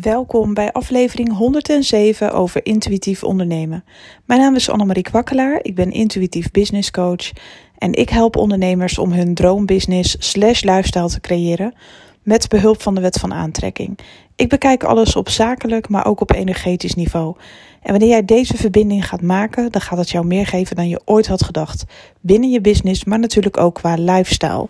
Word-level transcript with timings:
Welkom 0.00 0.54
bij 0.54 0.72
aflevering 0.72 1.36
107 1.36 2.32
over 2.32 2.66
intuïtief 2.66 3.22
ondernemen. 3.22 3.84
Mijn 4.24 4.40
naam 4.40 4.54
is 4.54 4.70
Annemarie 4.70 5.02
Kwakkelaar, 5.02 5.58
ik 5.62 5.74
ben 5.74 5.90
intuïtief 5.90 6.50
business 6.50 6.90
coach 6.90 7.30
en 7.78 7.92
ik 7.92 8.08
help 8.08 8.36
ondernemers 8.36 8.98
om 8.98 9.12
hun 9.12 9.34
droombusiness 9.34 10.16
slash 10.18 10.62
lifestyle 10.62 11.08
te 11.08 11.20
creëren 11.20 11.74
met 12.22 12.48
behulp 12.48 12.82
van 12.82 12.94
de 12.94 13.00
wet 13.00 13.18
van 13.18 13.32
aantrekking. 13.34 13.98
Ik 14.36 14.48
bekijk 14.48 14.84
alles 14.84 15.16
op 15.16 15.28
zakelijk, 15.28 15.88
maar 15.88 16.06
ook 16.06 16.20
op 16.20 16.32
energetisch 16.32 16.94
niveau. 16.94 17.36
En 17.82 17.90
wanneer 17.90 18.08
jij 18.08 18.24
deze 18.24 18.56
verbinding 18.56 19.08
gaat 19.08 19.22
maken, 19.22 19.72
dan 19.72 19.80
gaat 19.80 19.98
het 19.98 20.10
jou 20.10 20.26
meer 20.26 20.46
geven 20.46 20.76
dan 20.76 20.88
je 20.88 21.00
ooit 21.04 21.26
had 21.26 21.44
gedacht. 21.44 21.84
Binnen 22.20 22.50
je 22.50 22.60
business, 22.60 23.04
maar 23.04 23.18
natuurlijk 23.18 23.58
ook 23.58 23.74
qua 23.74 23.94
lifestyle. 23.94 24.68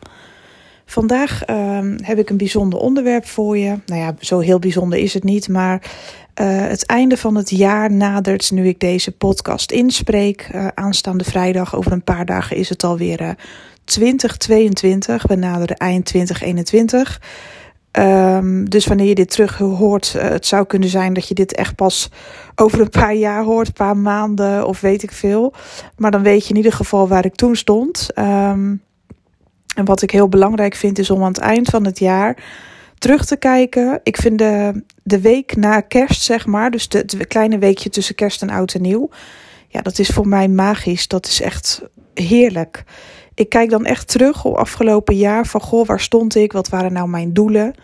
Vandaag 0.86 1.48
uh, 1.48 1.78
heb 2.02 2.18
ik 2.18 2.30
een 2.30 2.36
bijzonder 2.36 2.78
onderwerp 2.78 3.26
voor 3.26 3.58
je. 3.58 3.78
Nou 3.86 4.00
ja, 4.00 4.14
zo 4.20 4.38
heel 4.38 4.58
bijzonder 4.58 4.98
is 4.98 5.14
het 5.14 5.24
niet, 5.24 5.48
maar 5.48 5.74
uh, 6.40 6.46
het 6.46 6.86
einde 6.86 7.16
van 7.16 7.34
het 7.34 7.50
jaar 7.50 7.92
nadert 7.92 8.50
nu 8.50 8.68
ik 8.68 8.80
deze 8.80 9.12
podcast 9.12 9.72
inspreek. 9.72 10.48
Uh, 10.54 10.66
aanstaande 10.74 11.24
vrijdag, 11.24 11.76
over 11.76 11.92
een 11.92 12.04
paar 12.04 12.26
dagen, 12.26 12.56
is 12.56 12.68
het 12.68 12.84
alweer 12.84 13.20
uh, 13.20 13.30
2022. 13.84 15.26
We 15.26 15.34
naderen 15.34 15.76
eind 15.76 16.04
2021. 16.04 17.20
Um, 17.98 18.70
dus 18.70 18.86
wanneer 18.86 19.06
je 19.06 19.14
dit 19.14 19.30
terug 19.30 19.58
hoort, 19.58 20.12
het 20.12 20.46
zou 20.46 20.66
kunnen 20.66 20.88
zijn 20.88 21.12
dat 21.12 21.28
je 21.28 21.34
dit 21.34 21.54
echt 21.54 21.74
pas 21.74 22.10
over 22.54 22.80
een 22.80 22.90
paar 22.90 23.14
jaar 23.14 23.44
hoort, 23.44 23.66
een 23.66 23.72
paar 23.72 23.96
maanden 23.96 24.66
of 24.66 24.80
weet 24.80 25.02
ik 25.02 25.12
veel. 25.12 25.54
Maar 25.96 26.10
dan 26.10 26.22
weet 26.22 26.42
je 26.42 26.50
in 26.50 26.56
ieder 26.56 26.72
geval 26.72 27.08
waar 27.08 27.24
ik 27.24 27.34
toen 27.34 27.56
stond. 27.56 28.08
Um, 28.14 28.82
en 29.74 29.84
wat 29.84 30.02
ik 30.02 30.10
heel 30.10 30.28
belangrijk 30.28 30.74
vind 30.74 30.98
is 30.98 31.10
om 31.10 31.22
aan 31.22 31.28
het 31.28 31.38
eind 31.38 31.68
van 31.68 31.84
het 31.84 31.98
jaar 31.98 32.36
terug 32.98 33.24
te 33.24 33.36
kijken. 33.36 34.00
Ik 34.02 34.16
vind 34.16 34.38
de, 34.38 34.82
de 35.02 35.20
week 35.20 35.56
na 35.56 35.80
kerst, 35.80 36.22
zeg 36.22 36.46
maar, 36.46 36.70
dus 36.70 36.86
het 36.88 37.26
kleine 37.26 37.58
weekje 37.58 37.90
tussen 37.90 38.14
kerst 38.14 38.42
en 38.42 38.50
oud 38.50 38.74
en 38.74 38.82
nieuw. 38.82 39.08
Ja, 39.68 39.80
dat 39.82 39.98
is 39.98 40.08
voor 40.08 40.28
mij 40.28 40.48
magisch. 40.48 41.08
Dat 41.08 41.26
is 41.26 41.40
echt 41.40 41.82
heerlijk. 42.14 42.84
Ik 43.34 43.48
kijk 43.48 43.70
dan 43.70 43.84
echt 43.84 44.08
terug 44.08 44.44
op 44.44 44.56
afgelopen 44.56 45.16
jaar 45.16 45.46
van 45.46 45.60
goh, 45.60 45.86
waar 45.86 46.00
stond 46.00 46.34
ik? 46.34 46.52
Wat 46.52 46.68
waren 46.68 46.92
nou 46.92 47.08
mijn 47.08 47.32
doelen? 47.32 47.74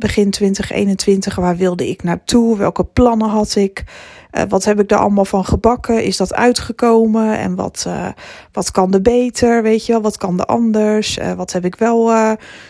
Begin 0.00 0.30
2021, 0.30 1.34
waar 1.34 1.56
wilde 1.56 1.88
ik 1.88 2.02
naartoe? 2.02 2.56
Welke 2.56 2.84
plannen 2.84 3.28
had 3.28 3.54
ik? 3.54 3.84
Uh, 4.32 4.42
wat 4.48 4.64
heb 4.64 4.80
ik 4.80 4.88
daar 4.88 4.98
allemaal 4.98 5.24
van 5.24 5.44
gebakken? 5.44 6.04
Is 6.04 6.16
dat 6.16 6.34
uitgekomen? 6.34 7.38
En 7.38 7.54
wat, 7.54 7.84
uh, 7.86 8.08
wat 8.52 8.70
kan 8.70 8.94
er 8.94 9.02
beter? 9.02 9.62
Weet 9.62 9.86
je 9.86 9.92
wel, 9.92 10.02
wat 10.02 10.16
kan 10.16 10.38
er 10.38 10.44
anders? 10.44 11.18
Uh, 11.18 11.32
wat 11.32 11.52
heb 11.52 11.64
ik 11.64 11.74
wel 11.74 12.10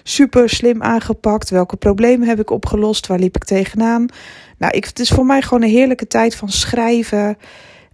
super 0.03 0.49
slim 0.49 0.83
aangepakt? 0.83 1.51
Welke 1.51 1.77
problemen 1.77 2.29
heb 2.29 2.41
ik 2.41 2.51
opgelost? 2.51 3.07
Waar 3.07 3.19
liep 3.19 3.37
ik 3.37 3.45
tegenaan? 3.45 4.07
Nou, 4.59 4.73
ik, 4.77 4.85
het 4.85 4.99
is 4.99 5.11
voor 5.11 5.27
mij 5.27 5.43
gewoon 5.43 5.63
een 5.63 5.69
heerlijke 5.69 6.07
tijd 6.07 6.37
van 6.37 6.49
schrijven. 6.49 7.37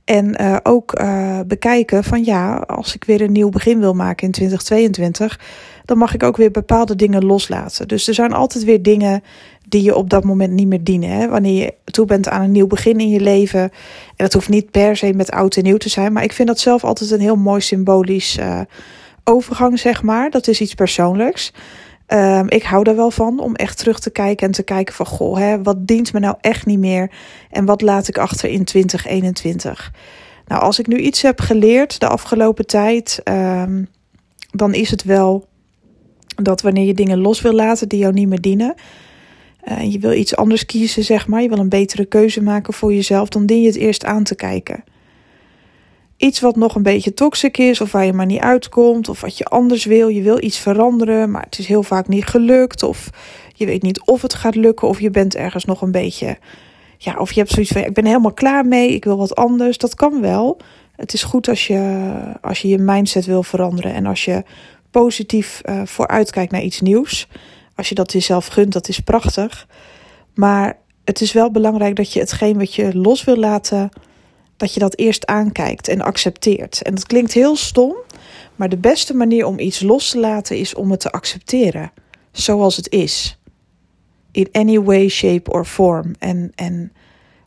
En 0.05 0.37
ook 0.63 1.01
bekijken 1.47 2.05
van 2.05 2.25
ja, 2.25 2.57
als 2.57 2.95
ik 2.95 3.05
weer 3.05 3.21
een 3.21 3.33
nieuw 3.33 3.49
begin 3.49 3.81
wil 3.81 3.95
maken 3.95 4.27
in 4.27 4.33
2022, 4.33 5.39
dan 5.87 5.99
mag 5.99 6.15
ik 6.15 6.23
ook 6.23 6.37
weer 6.37 6.51
bepaalde 6.51 6.97
dingen 6.97 7.25
loslaten. 7.25 7.89
Dus 7.89 8.09
er 8.09 8.15
zijn 8.15 8.33
altijd 8.33 8.65
weer 8.65 8.83
dingen 8.83 9.23
die 9.69 9.83
je 9.83 9.97
op 9.97 10.11
dat 10.11 10.25
moment 10.25 10.53
niet 10.53 10.67
meer 10.67 10.85
dienen. 10.85 11.11
Hè? 11.11 11.29
Wanneer 11.29 11.63
je 11.63 11.75
toe 11.85 12.07
bent 12.07 12.29
aan 12.29 12.43
een 12.43 12.53
nieuw 12.53 12.67
begin 12.67 13.01
in 13.01 13.09
je 13.09 13.21
leven. 13.21 13.61
En 13.61 13.71
dat 14.17 14.33
hoeft 14.33 14.49
niet 14.49 14.71
per 14.71 14.97
se 14.97 15.13
met 15.13 15.31
oud 15.31 15.57
en 15.57 15.63
nieuw 15.63 15.77
te 15.77 15.89
zijn. 15.89 16.13
Maar 16.13 16.23
ik 16.23 16.33
vind 16.33 16.49
dat 16.49 16.59
zelf 16.59 16.85
altijd 16.85 17.11
een 17.11 17.21
heel 17.21 17.37
mooi 17.37 17.61
symbolisch 17.61 18.39
uh, 18.39 18.61
overgang, 19.25 19.79
zeg 19.79 20.03
maar. 20.03 20.31
Dat 20.31 20.47
is 20.47 20.61
iets 20.61 20.75
persoonlijks. 20.75 21.53
Um, 22.09 22.49
ik 22.49 22.63
hou 22.63 22.85
daar 22.85 22.97
wel 22.97 23.11
van 23.11 23.41
om 23.41 23.55
echt 23.55 23.79
terug 23.79 23.99
te 23.99 24.11
kijken 24.11 24.47
en 24.47 24.53
te 24.53 24.63
kijken 24.63 24.95
van 24.95 25.07
goh, 25.07 25.39
hè, 25.39 25.63
wat 25.63 25.87
dient 25.87 26.13
me 26.13 26.19
nou 26.19 26.37
echt 26.41 26.67
niet 26.67 26.79
meer 26.79 27.11
en 27.51 27.65
wat 27.65 27.83
laat 27.83 28.09
ik 28.09 28.19
achter 28.19 28.49
in 28.49 28.65
2021. 28.65 29.93
Nou, 30.47 30.63
als 30.63 30.79
ik 30.79 30.87
nu 30.87 30.97
iets 30.97 31.23
heb 31.23 31.41
geleerd 31.41 32.01
de 32.01 32.09
afgelopen 32.09 32.67
tijd, 32.67 33.21
um, 33.25 33.89
dan 34.51 34.75
is 34.75 34.91
het 34.91 35.05
wel 35.05 35.47
dat 36.43 36.63
wanneer 36.63 36.87
je 36.87 36.95
dingen 36.95 37.19
los 37.19 37.41
wil 37.41 37.53
laten 37.53 37.89
die 37.89 37.99
jou 37.99 38.13
niet 38.13 38.29
meer 38.29 38.41
dienen, 38.41 38.75
en 39.61 39.91
je 39.91 39.99
wil 39.99 40.13
iets 40.13 40.37
anders 40.37 40.67
kiezen, 40.67 41.05
zeg 41.05 41.27
maar, 41.27 41.43
je 41.43 41.49
wil 41.49 41.59
een 41.59 41.69
betere 41.69 42.05
keuze 42.05 42.43
maken 42.43 42.75
voor 42.75 42.95
jezelf, 42.95 43.29
dan 43.29 43.47
dien 43.47 43.61
je 43.61 43.67
het 43.67 43.77
eerst 43.77 44.05
aan 44.05 44.25
te 44.25 44.35
kijken 44.35 44.85
iets 46.17 46.41
wat 46.41 46.57
nog 46.57 46.75
een 46.75 46.83
beetje 46.83 47.15
toxic 47.15 47.59
is, 47.59 47.81
of 47.81 47.93
waar 47.93 48.05
je 48.05 48.13
maar 48.13 48.27
niet 48.27 48.41
uitkomt, 48.41 49.09
of 49.09 49.21
wat 49.21 49.39
je 49.39 49.45
anders 49.45 49.85
wil. 49.85 50.09
Je 50.09 50.23
wil 50.23 50.43
iets 50.43 50.59
veranderen, 50.59 51.31
maar 51.31 51.43
het 51.43 51.59
is 51.59 51.67
heel 51.67 51.83
vaak 51.83 52.09
niet 52.09 52.27
gelukt, 52.27 52.83
of 52.83 53.11
je 53.55 53.67
weet 53.67 53.83
niet 53.83 54.01
of 54.01 54.23
het 54.23 54.35
gaat 54.35 54.55
lukken, 54.55 54.89
of 54.89 55.01
je 55.01 55.11
bent 55.11 55.37
ergens 55.37 55.65
nog 55.65 55.83
een 55.83 55.91
beetje. 55.91 56.39
Ja, 56.99 57.17
of 57.19 57.33
je 57.33 57.41
hebt 57.41 57.53
zoiets 57.53 57.73
van: 57.73 57.85
ik 57.85 57.95
ben 57.95 58.07
helemaal 58.07 58.33
klaar 58.33 58.67
mee, 58.67 58.95
ik 58.95 59.05
wil 59.05 59.17
wat 59.17 59.35
anders. 59.35 59.79
Dat 59.79 59.95
kan 59.95 60.21
wel. 60.21 60.61
Het 60.97 61.13
is 61.13 61.23
goed 61.23 61.49
als 61.49 61.67
je 61.67 62.11
als 62.41 62.59
je, 62.63 62.69
je 62.69 62.79
mindset 62.79 63.27
wil 63.27 63.43
veranderen 63.43 63.95
en 63.95 64.07
als 64.07 64.25
je 64.25 64.43
positief 65.03 65.61
uh, 65.65 65.83
vooruitkijkt 65.85 66.53
naar 66.53 66.63
iets 66.63 66.81
nieuws. 66.81 67.29
Als 67.75 67.89
je 67.89 67.95
dat 67.95 68.13
jezelf 68.13 68.47
gunt, 68.47 68.73
dat 68.73 68.89
is 68.89 69.01
prachtig. 69.01 69.67
Maar 70.35 70.79
het 71.05 71.21
is 71.21 71.33
wel 71.33 71.51
belangrijk 71.51 71.97
dat 71.97 72.13
je 72.13 72.21
hetgeen 72.21 72.59
wat 72.59 72.75
je 72.75 72.99
los 72.99 73.25
wil 73.25 73.37
laten 73.37 73.89
dat 74.57 74.75
je 74.75 74.81
dat 74.81 74.97
eerst 74.97 75.27
aankijkt 75.27 75.89
en 75.89 76.01
accepteert. 76.01 76.83
En 76.83 76.95
dat 76.95 77.07
klinkt 77.07 77.33
heel 77.33 77.57
stom, 77.57 77.95
maar 78.55 78.69
de 78.69 78.77
beste 78.77 79.15
manier 79.15 79.47
om 79.47 79.59
iets 79.59 79.81
los 79.81 80.11
te 80.11 80.19
laten 80.19 80.59
is 80.59 80.75
om 80.75 80.91
het 80.91 81.01
te 81.01 81.11
accepteren 81.11 81.93
zoals 82.33 82.77
het 82.77 82.91
is. 82.91 83.39
In 84.31 84.49
any 84.53 84.81
way, 84.81 85.09
shape 85.09 85.51
or 85.51 85.65
form. 85.65 86.15
En, 86.19 86.53
en 86.55 86.93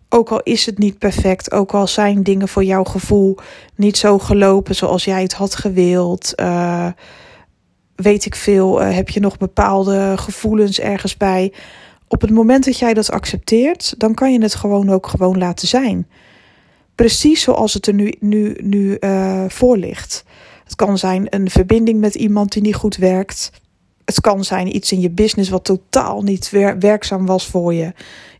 ook 0.10 0.30
al 0.30 0.42
is 0.44 0.66
het 0.66 0.78
niet 0.78 0.98
perfect, 0.98 1.52
ook 1.52 1.74
al 1.74 1.88
zijn 1.88 2.24
dingen 2.24 2.48
voor 2.48 2.64
jouw 2.64 2.84
gevoel 2.84 3.38
niet 3.76 3.98
zo 3.98 4.20
gelopen 4.20 4.76
zoals 4.76 5.04
jij 5.04 5.22
het 5.22 5.34
had 5.34 5.56
gewild. 5.56 6.34
Uh, 6.36 6.88
weet 8.02 8.26
ik 8.26 8.36
veel, 8.36 8.82
uh, 8.82 8.96
heb 8.96 9.10
je 9.10 9.20
nog 9.20 9.38
bepaalde 9.38 10.14
gevoelens 10.18 10.80
ergens 10.80 11.18
bij. 11.18 11.54
Op 12.08 12.22
het 12.22 12.30
moment 12.30 12.66
dat 12.66 12.80
jij 12.80 12.94
dat 12.94 13.12
accepteert, 13.12 13.94
dan 13.98 14.14
kan 14.14 14.34
je 14.34 14.42
het 14.42 14.56
gewoon 14.56 14.90
ook 14.90 15.08
gewoon 15.08 15.38
laten 15.38 15.68
zijn 15.68 16.08
precies 17.00 17.42
zoals 17.42 17.74
het 17.74 17.88
er 17.88 17.94
nu, 17.94 18.14
nu, 18.20 18.56
nu 18.64 18.98
uh, 19.00 19.44
voor 19.48 19.78
ligt. 19.78 20.24
Het 20.64 20.76
kan 20.76 20.98
zijn 20.98 21.28
een 21.30 21.50
verbinding 21.50 22.00
met 22.00 22.16
iemand 22.16 22.52
die 22.52 22.62
niet 22.62 22.76
goed 22.76 22.96
werkt. 22.96 23.52
Het 24.06 24.22
kan 24.22 24.44
zijn 24.44 24.76
iets 24.76 24.92
in 24.92 25.00
je 25.00 25.10
business 25.10 25.50
wat 25.50 25.64
totaal 25.64 26.22
niet 26.22 26.50
wer 26.50 26.80
werkzaam 26.80 27.26
was 27.26 27.48
voor 27.48 27.74
je. 27.74 27.94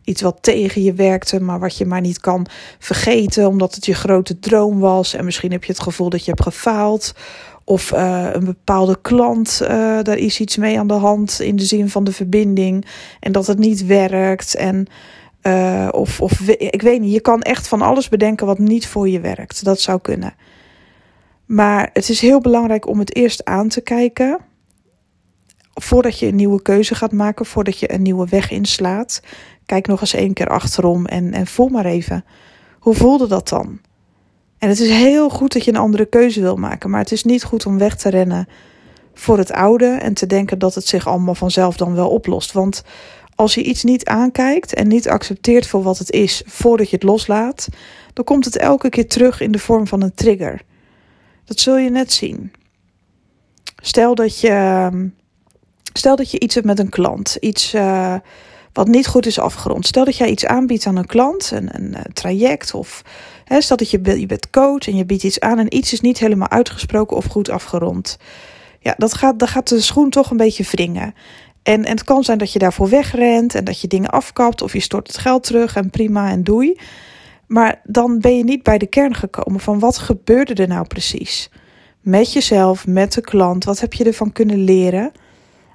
Iets 0.04 0.22
wat 0.22 0.38
tegen 0.40 0.82
je 0.82 0.92
werkte, 0.92 1.40
maar 1.40 1.60
wat 1.60 1.76
je 1.76 1.86
maar 1.86 2.00
niet 2.00 2.20
kan 2.20 2.46
vergeten 2.78 3.46
omdat 3.46 3.74
het 3.74 3.86
je 3.86 3.94
grote 3.94 4.38
droom 4.38 4.78
was. 4.78 5.14
En 5.14 5.24
misschien 5.24 5.52
heb 5.52 5.64
je 5.64 5.72
het 5.72 5.82
gevoel 5.82 6.10
dat 6.10 6.24
je 6.24 6.30
hebt 6.30 6.42
gefaald. 6.42 7.14
Of 7.64 7.92
uh, 7.92 8.28
een 8.32 8.44
bepaalde 8.44 8.98
klant, 9.02 9.58
uh, 9.62 9.68
daar 10.02 10.16
is 10.16 10.40
iets 10.40 10.56
mee 10.56 10.78
aan 10.78 10.86
de 10.86 10.94
hand 10.94 11.40
in 11.40 11.56
de 11.56 11.64
zin 11.64 11.88
van 11.88 12.04
de 12.04 12.12
verbinding. 12.12 12.86
En 13.20 13.32
dat 13.32 13.46
het 13.46 13.58
niet 13.58 13.86
werkt. 13.86 14.54
En 14.54 14.86
uh, 15.42 15.88
of, 15.90 16.20
of 16.20 16.40
ik 16.48 16.82
weet 16.82 17.00
niet, 17.00 17.12
je 17.12 17.20
kan 17.20 17.42
echt 17.42 17.68
van 17.68 17.82
alles 17.82 18.08
bedenken 18.08 18.46
wat 18.46 18.58
niet 18.58 18.86
voor 18.86 19.08
je 19.08 19.20
werkt. 19.20 19.64
Dat 19.64 19.80
zou 19.80 20.00
kunnen. 20.00 20.34
Maar 21.46 21.90
het 21.92 22.08
is 22.08 22.20
heel 22.20 22.40
belangrijk 22.40 22.88
om 22.88 22.98
het 22.98 23.14
eerst 23.14 23.44
aan 23.44 23.68
te 23.68 23.80
kijken. 23.80 24.38
Voordat 25.82 26.18
je 26.18 26.26
een 26.26 26.36
nieuwe 26.36 26.62
keuze 26.62 26.94
gaat 26.94 27.12
maken, 27.12 27.46
voordat 27.46 27.78
je 27.78 27.92
een 27.92 28.02
nieuwe 28.02 28.26
weg 28.28 28.50
inslaat. 28.50 29.22
Kijk 29.66 29.86
nog 29.86 30.00
eens 30.00 30.14
één 30.14 30.32
keer 30.32 30.48
achterom 30.48 31.06
en, 31.06 31.32
en 31.32 31.46
voel 31.46 31.68
maar 31.68 31.84
even. 31.84 32.24
Hoe 32.78 32.94
voelde 32.94 33.26
dat 33.26 33.48
dan? 33.48 33.80
En 34.58 34.68
het 34.68 34.80
is 34.80 34.90
heel 34.90 35.28
goed 35.28 35.52
dat 35.52 35.64
je 35.64 35.70
een 35.70 35.76
andere 35.76 36.06
keuze 36.06 36.40
wil 36.40 36.56
maken. 36.56 36.90
Maar 36.90 37.00
het 37.00 37.12
is 37.12 37.24
niet 37.24 37.44
goed 37.44 37.66
om 37.66 37.78
weg 37.78 37.96
te 37.96 38.08
rennen 38.08 38.48
voor 39.14 39.38
het 39.38 39.52
oude 39.52 39.86
en 39.86 40.14
te 40.14 40.26
denken 40.26 40.58
dat 40.58 40.74
het 40.74 40.86
zich 40.86 41.06
allemaal 41.06 41.34
vanzelf 41.34 41.76
dan 41.76 41.94
wel 41.94 42.10
oplost. 42.10 42.52
Want 42.52 42.82
als 43.34 43.54
je 43.54 43.62
iets 43.62 43.84
niet 43.84 44.04
aankijkt 44.04 44.74
en 44.74 44.88
niet 44.88 45.08
accepteert 45.08 45.66
voor 45.66 45.82
wat 45.82 45.98
het 45.98 46.10
is 46.10 46.42
voordat 46.46 46.90
je 46.90 46.96
het 46.96 47.04
loslaat, 47.04 47.68
dan 48.12 48.24
komt 48.24 48.44
het 48.44 48.56
elke 48.56 48.88
keer 48.88 49.08
terug 49.08 49.40
in 49.40 49.52
de 49.52 49.58
vorm 49.58 49.86
van 49.86 50.02
een 50.02 50.14
trigger. 50.14 50.62
Dat 51.44 51.60
zul 51.60 51.76
je 51.76 51.90
net 51.90 52.12
zien. 52.12 52.52
Stel 53.76 54.14
dat 54.14 54.40
je, 54.40 54.88
stel 55.92 56.16
dat 56.16 56.30
je 56.30 56.40
iets 56.40 56.54
hebt 56.54 56.66
met 56.66 56.78
een 56.78 56.88
klant, 56.88 57.36
iets 57.40 57.74
uh, 57.74 58.14
wat 58.72 58.88
niet 58.88 59.06
goed 59.06 59.26
is 59.26 59.38
afgerond. 59.38 59.86
Stel 59.86 60.04
dat 60.04 60.16
jij 60.16 60.28
iets 60.28 60.46
aanbiedt 60.46 60.86
aan 60.86 60.96
een 60.96 61.06
klant, 61.06 61.50
een, 61.50 61.68
een, 61.72 61.94
een 61.94 62.12
traject 62.12 62.74
of 62.74 63.02
hè, 63.44 63.60
stel 63.60 63.76
dat 63.76 63.90
je, 63.90 64.18
je 64.20 64.26
bent 64.26 64.50
coach 64.50 64.88
en 64.88 64.96
je 64.96 65.04
biedt 65.04 65.24
iets 65.24 65.40
aan 65.40 65.58
en 65.58 65.76
iets 65.76 65.92
is 65.92 66.00
niet 66.00 66.18
helemaal 66.18 66.50
uitgesproken 66.50 67.16
of 67.16 67.24
goed 67.24 67.50
afgerond. 67.50 68.18
Ja, 68.80 68.94
dat 68.96 69.14
gaat, 69.14 69.48
gaat 69.48 69.68
de 69.68 69.80
schoen 69.80 70.10
toch 70.10 70.30
een 70.30 70.36
beetje 70.36 70.64
wringen. 70.70 71.14
En, 71.62 71.84
en 71.84 71.90
het 71.90 72.04
kan 72.04 72.24
zijn 72.24 72.38
dat 72.38 72.52
je 72.52 72.58
daarvoor 72.58 72.88
wegrent 72.88 73.54
en 73.54 73.64
dat 73.64 73.80
je 73.80 73.88
dingen 73.88 74.10
afkapt 74.10 74.62
of 74.62 74.72
je 74.72 74.80
stort 74.80 75.06
het 75.06 75.18
geld 75.18 75.42
terug 75.42 75.76
en 75.76 75.90
prima 75.90 76.30
en 76.30 76.44
doei. 76.44 76.78
Maar 77.46 77.80
dan 77.84 78.18
ben 78.18 78.36
je 78.36 78.44
niet 78.44 78.62
bij 78.62 78.78
de 78.78 78.86
kern 78.86 79.14
gekomen 79.14 79.60
van 79.60 79.78
wat 79.78 79.98
gebeurde 79.98 80.54
er 80.54 80.68
nou 80.68 80.86
precies? 80.86 81.50
Met 82.00 82.32
jezelf, 82.32 82.86
met 82.86 83.12
de 83.12 83.20
klant, 83.20 83.64
wat 83.64 83.80
heb 83.80 83.92
je 83.92 84.04
ervan 84.04 84.32
kunnen 84.32 84.64
leren? 84.64 85.12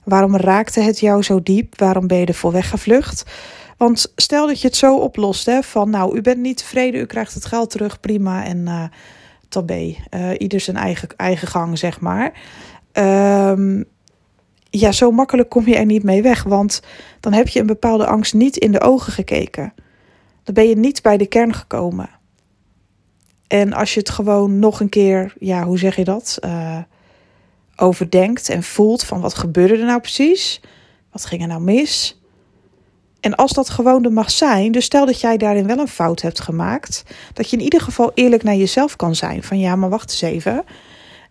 Waarom 0.05 0.35
raakte 0.35 0.81
het 0.81 0.99
jou 0.99 1.23
zo 1.23 1.43
diep? 1.43 1.79
Waarom 1.79 2.07
ben 2.07 2.17
je 2.17 2.25
ervoor 2.25 2.51
weggevlucht? 2.51 3.23
Want 3.77 4.11
stel 4.15 4.47
dat 4.47 4.61
je 4.61 4.67
het 4.67 4.75
zo 4.75 4.97
oplost, 4.97 5.45
hè, 5.45 5.61
van 5.61 5.89
nou, 5.89 6.17
u 6.17 6.21
bent 6.21 6.39
niet 6.39 6.57
tevreden, 6.57 7.01
u 7.01 7.05
krijgt 7.05 7.33
het 7.33 7.45
geld 7.45 7.69
terug, 7.69 7.99
prima. 7.99 8.45
En 8.45 8.57
uh, 8.57 8.83
tabé, 9.49 9.95
uh, 10.15 10.29
ieder 10.37 10.59
zijn 10.59 10.77
eigen, 10.77 11.09
eigen 11.17 11.47
gang, 11.47 11.77
zeg 11.77 11.99
maar. 11.99 12.33
Um, 12.93 13.85
ja, 14.69 14.91
zo 14.91 15.11
makkelijk 15.11 15.49
kom 15.49 15.67
je 15.67 15.75
er 15.75 15.85
niet 15.85 16.03
mee 16.03 16.21
weg, 16.21 16.43
want 16.43 16.81
dan 17.19 17.33
heb 17.33 17.47
je 17.47 17.59
een 17.59 17.65
bepaalde 17.65 18.05
angst 18.05 18.33
niet 18.33 18.57
in 18.57 18.71
de 18.71 18.81
ogen 18.81 19.13
gekeken. 19.13 19.73
Dan 20.43 20.53
ben 20.53 20.67
je 20.67 20.75
niet 20.75 21.01
bij 21.01 21.17
de 21.17 21.25
kern 21.25 21.53
gekomen. 21.53 22.09
En 23.47 23.73
als 23.73 23.93
je 23.93 23.99
het 23.99 24.09
gewoon 24.09 24.59
nog 24.59 24.79
een 24.79 24.89
keer, 24.89 25.33
ja, 25.39 25.63
hoe 25.63 25.77
zeg 25.77 25.95
je 25.95 26.03
dat? 26.03 26.37
Uh, 26.45 26.77
overdenkt 27.75 28.49
en 28.49 28.63
voelt 28.63 29.03
van 29.03 29.21
wat 29.21 29.33
gebeurde 29.33 29.77
er 29.77 29.85
nou 29.85 29.99
precies? 29.99 30.61
Wat 31.11 31.25
ging 31.25 31.41
er 31.41 31.47
nou 31.47 31.61
mis? 31.61 32.19
En 33.19 33.35
als 33.35 33.51
dat 33.51 33.69
gewoon 33.69 34.03
er 34.03 34.13
mag 34.13 34.31
zijn, 34.31 34.71
dus 34.71 34.85
stel 34.85 35.05
dat 35.05 35.21
jij 35.21 35.37
daarin 35.37 35.67
wel 35.67 35.77
een 35.77 35.87
fout 35.87 36.21
hebt 36.21 36.41
gemaakt, 36.41 37.03
dat 37.33 37.49
je 37.49 37.57
in 37.57 37.63
ieder 37.63 37.81
geval 37.81 38.11
eerlijk 38.13 38.43
naar 38.43 38.55
jezelf 38.55 38.95
kan 38.95 39.15
zijn. 39.15 39.43
Van 39.43 39.59
ja, 39.59 39.75
maar 39.75 39.89
wacht 39.89 40.11
eens 40.11 40.21
even. 40.21 40.63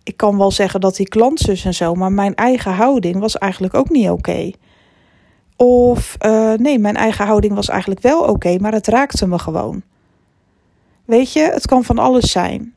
Ik 0.03 0.17
kan 0.17 0.39
wel 0.39 0.51
zeggen 0.51 0.81
dat 0.81 0.97
die 0.97 1.09
klantzus 1.09 1.65
en 1.65 1.75
zo, 1.75 1.95
maar 1.95 2.13
mijn 2.13 2.35
eigen 2.35 2.73
houding 2.73 3.19
was 3.19 3.39
eigenlijk 3.39 3.75
ook 3.75 3.91
niet 3.91 4.09
oké. 4.11 4.51
Of 5.57 6.17
uh, 6.27 6.53
nee, 6.53 6.79
mijn 6.79 6.97
eigen 6.97 7.27
houding 7.27 7.55
was 7.55 7.69
eigenlijk 7.69 8.01
wel 8.01 8.21
oké, 8.21 8.59
maar 8.59 8.73
het 8.73 8.87
raakte 8.87 9.27
me 9.27 9.39
gewoon. 9.39 9.83
Weet 11.05 11.33
je, 11.33 11.41
het 11.41 11.67
kan 11.67 11.85
van 11.85 11.99
alles 11.99 12.31
zijn. 12.31 12.75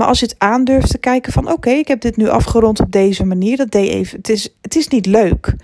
Maar 0.00 0.08
als 0.08 0.20
je 0.20 0.26
het 0.26 0.38
aandurft 0.38 0.90
te 0.90 0.98
kijken 0.98 1.32
van 1.32 1.52
oké, 1.52 1.70
ik 1.70 1.88
heb 1.88 2.00
dit 2.00 2.16
nu 2.16 2.28
afgerond 2.28 2.80
op 2.80 2.92
deze 2.92 3.24
manier, 3.24 3.56
dat 3.56 3.70
deed 3.70 3.88
even. 3.88 4.16
Het 4.16 4.28
is, 4.28 4.48
het 4.60 4.76
is 4.76 4.88
niet 4.88 5.06
leuk. 5.06 5.54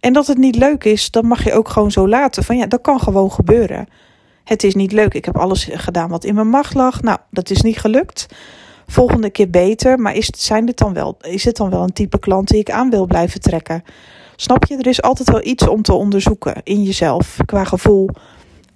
En 0.00 0.12
dat 0.12 0.26
het 0.26 0.38
niet 0.38 0.56
leuk 0.56 0.84
is, 0.84 1.10
dan 1.10 1.26
mag 1.26 1.44
je 1.44 1.52
ook 1.52 1.68
gewoon 1.68 1.90
zo 1.90 2.08
laten. 2.08 2.44
Van 2.44 2.56
ja, 2.56 2.66
dat 2.66 2.80
kan 2.80 3.00
gewoon 3.00 3.32
gebeuren. 3.32 3.86
Het 4.44 4.62
is 4.64 4.74
niet 4.74 4.92
leuk. 4.92 5.14
Ik 5.14 5.24
heb 5.24 5.36
alles 5.36 5.68
gedaan 5.72 6.08
wat 6.08 6.24
in 6.24 6.34
mijn 6.34 6.48
macht 6.48 6.74
lag. 6.74 7.02
Nou, 7.02 7.18
dat 7.30 7.50
is 7.50 7.62
niet 7.62 7.78
gelukt. 7.78 8.26
Volgende 8.86 9.30
keer 9.30 9.50
beter. 9.50 9.98
Maar 9.98 10.14
is, 10.14 10.30
zijn 10.36 10.66
dit 10.66 10.78
dan 10.78 10.92
wel, 10.92 11.16
is 11.20 11.44
het 11.44 11.56
dan 11.56 11.70
wel 11.70 11.82
een 11.82 11.92
type 11.92 12.18
klant 12.18 12.48
die 12.48 12.60
ik 12.60 12.70
aan 12.70 12.90
wil 12.90 13.06
blijven 13.06 13.40
trekken? 13.40 13.84
Snap 14.36 14.64
je? 14.64 14.76
Er 14.76 14.86
is 14.86 15.02
altijd 15.02 15.30
wel 15.30 15.44
iets 15.44 15.68
om 15.68 15.82
te 15.82 15.92
onderzoeken 15.92 16.60
in 16.62 16.82
jezelf 16.82 17.36
qua 17.44 17.64
gevoel. 17.64 18.08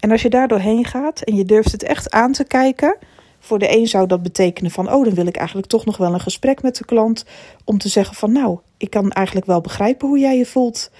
En 0.01 0.11
als 0.11 0.23
je 0.23 0.31
daar 0.31 0.49
doorheen 0.49 0.85
gaat 0.85 1.21
en 1.21 1.37
je 1.37 1.45
durft 1.45 1.73
het 1.73 1.83
echt 1.83 2.11
aan 2.11 2.33
te 2.33 2.45
kijken. 2.45 2.97
Voor 3.39 3.59
de 3.59 3.77
een 3.77 3.87
zou 3.87 4.07
dat 4.07 4.23
betekenen 4.23 4.71
van, 4.71 4.93
oh, 4.93 5.05
dan 5.05 5.15
wil 5.15 5.27
ik 5.27 5.37
eigenlijk 5.37 5.69
toch 5.69 5.85
nog 5.85 5.97
wel 5.97 6.15
een 6.15 6.21
gesprek 6.21 6.63
met 6.63 6.77
de 6.77 6.85
klant. 6.85 7.25
Om 7.65 7.79
te 7.79 7.89
zeggen 7.89 8.17
van, 8.17 8.33
nou, 8.33 8.59
ik 8.77 8.91
kan 8.91 9.11
eigenlijk 9.11 9.47
wel 9.47 9.61
begrijpen 9.61 10.09
hoe 10.09 10.19
jij 10.19 10.39
je 10.39 10.47
voelt. 10.47 10.91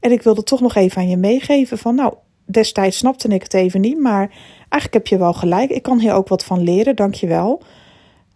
En 0.00 0.12
ik 0.12 0.22
wilde 0.22 0.42
toch 0.42 0.60
nog 0.60 0.74
even 0.74 1.02
aan 1.02 1.08
je 1.08 1.16
meegeven 1.16 1.78
van, 1.78 1.94
nou, 1.94 2.14
destijds 2.44 2.96
snapte 2.96 3.28
ik 3.28 3.42
het 3.42 3.54
even 3.54 3.80
niet, 3.80 4.00
maar 4.00 4.30
eigenlijk 4.58 4.94
heb 4.94 5.06
je 5.06 5.18
wel 5.18 5.32
gelijk. 5.32 5.70
Ik 5.70 5.82
kan 5.82 5.98
hier 5.98 6.12
ook 6.12 6.28
wat 6.28 6.44
van 6.44 6.62
leren, 6.62 6.96
dank 6.96 7.14
je 7.14 7.26
wel. 7.26 7.62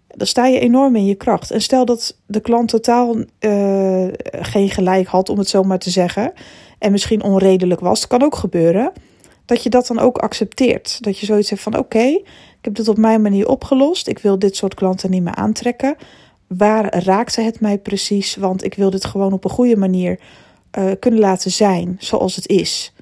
Dan 0.07 0.27
sta 0.27 0.47
je 0.47 0.59
enorm 0.59 0.97
in 0.97 1.07
je 1.07 1.15
kracht. 1.15 1.51
En 1.51 1.63
stel 1.63 1.85
dat 1.85 2.17
de 2.27 2.41
klant 2.41 2.69
totaal 2.69 3.17
uh, 3.17 4.07
geen 4.31 4.71
gelijk 4.71 5.07
had, 5.07 5.29
om 5.29 5.39
het 5.39 5.49
zo 5.49 5.63
maar 5.63 5.79
te 5.79 5.91
zeggen, 5.91 6.33
en 6.79 6.93
misschien 6.93 7.23
onredelijk 7.23 7.81
was, 7.81 8.01
dat 8.01 8.09
kan 8.09 8.23
ook 8.23 8.37
gebeuren, 8.37 8.93
dat 9.49 9.63
je 9.63 9.71
dat 9.71 9.87
dan 9.87 9.99
ook 9.99 10.19
accepteert. 10.19 11.03
Dat 11.03 11.19
je 11.19 11.27
zoiets 11.27 11.51
hebt 11.51 11.63
van, 11.63 11.79
oké, 11.79 12.05
ik 12.59 12.59
heb 12.61 12.75
dit 12.75 12.89
op 12.89 12.97
mijn 12.97 13.23
manier 13.23 13.49
opgelost, 13.49 14.09
ik 14.09 14.19
wil 14.19 14.39
dit 14.39 14.57
soort 14.57 14.75
klanten 14.75 15.11
niet 15.11 15.23
meer 15.23 15.35
aantrekken. 15.35 15.97
Waar 16.47 17.05
raakte 17.05 17.41
het 17.41 17.61
mij 17.61 17.79
precies? 17.79 18.37
Want 18.37 18.65
ik 18.65 18.75
wil 18.75 18.91
dit 18.91 19.05
gewoon 19.05 19.33
op 19.33 19.45
een 19.45 19.51
goede 19.51 19.77
manier 19.77 20.21
uh, 20.79 20.91
kunnen 20.99 21.21
laten 21.21 21.51
zijn 21.51 21.97
zoals 21.99 22.37
het 22.37 22.49
is. 22.49 22.93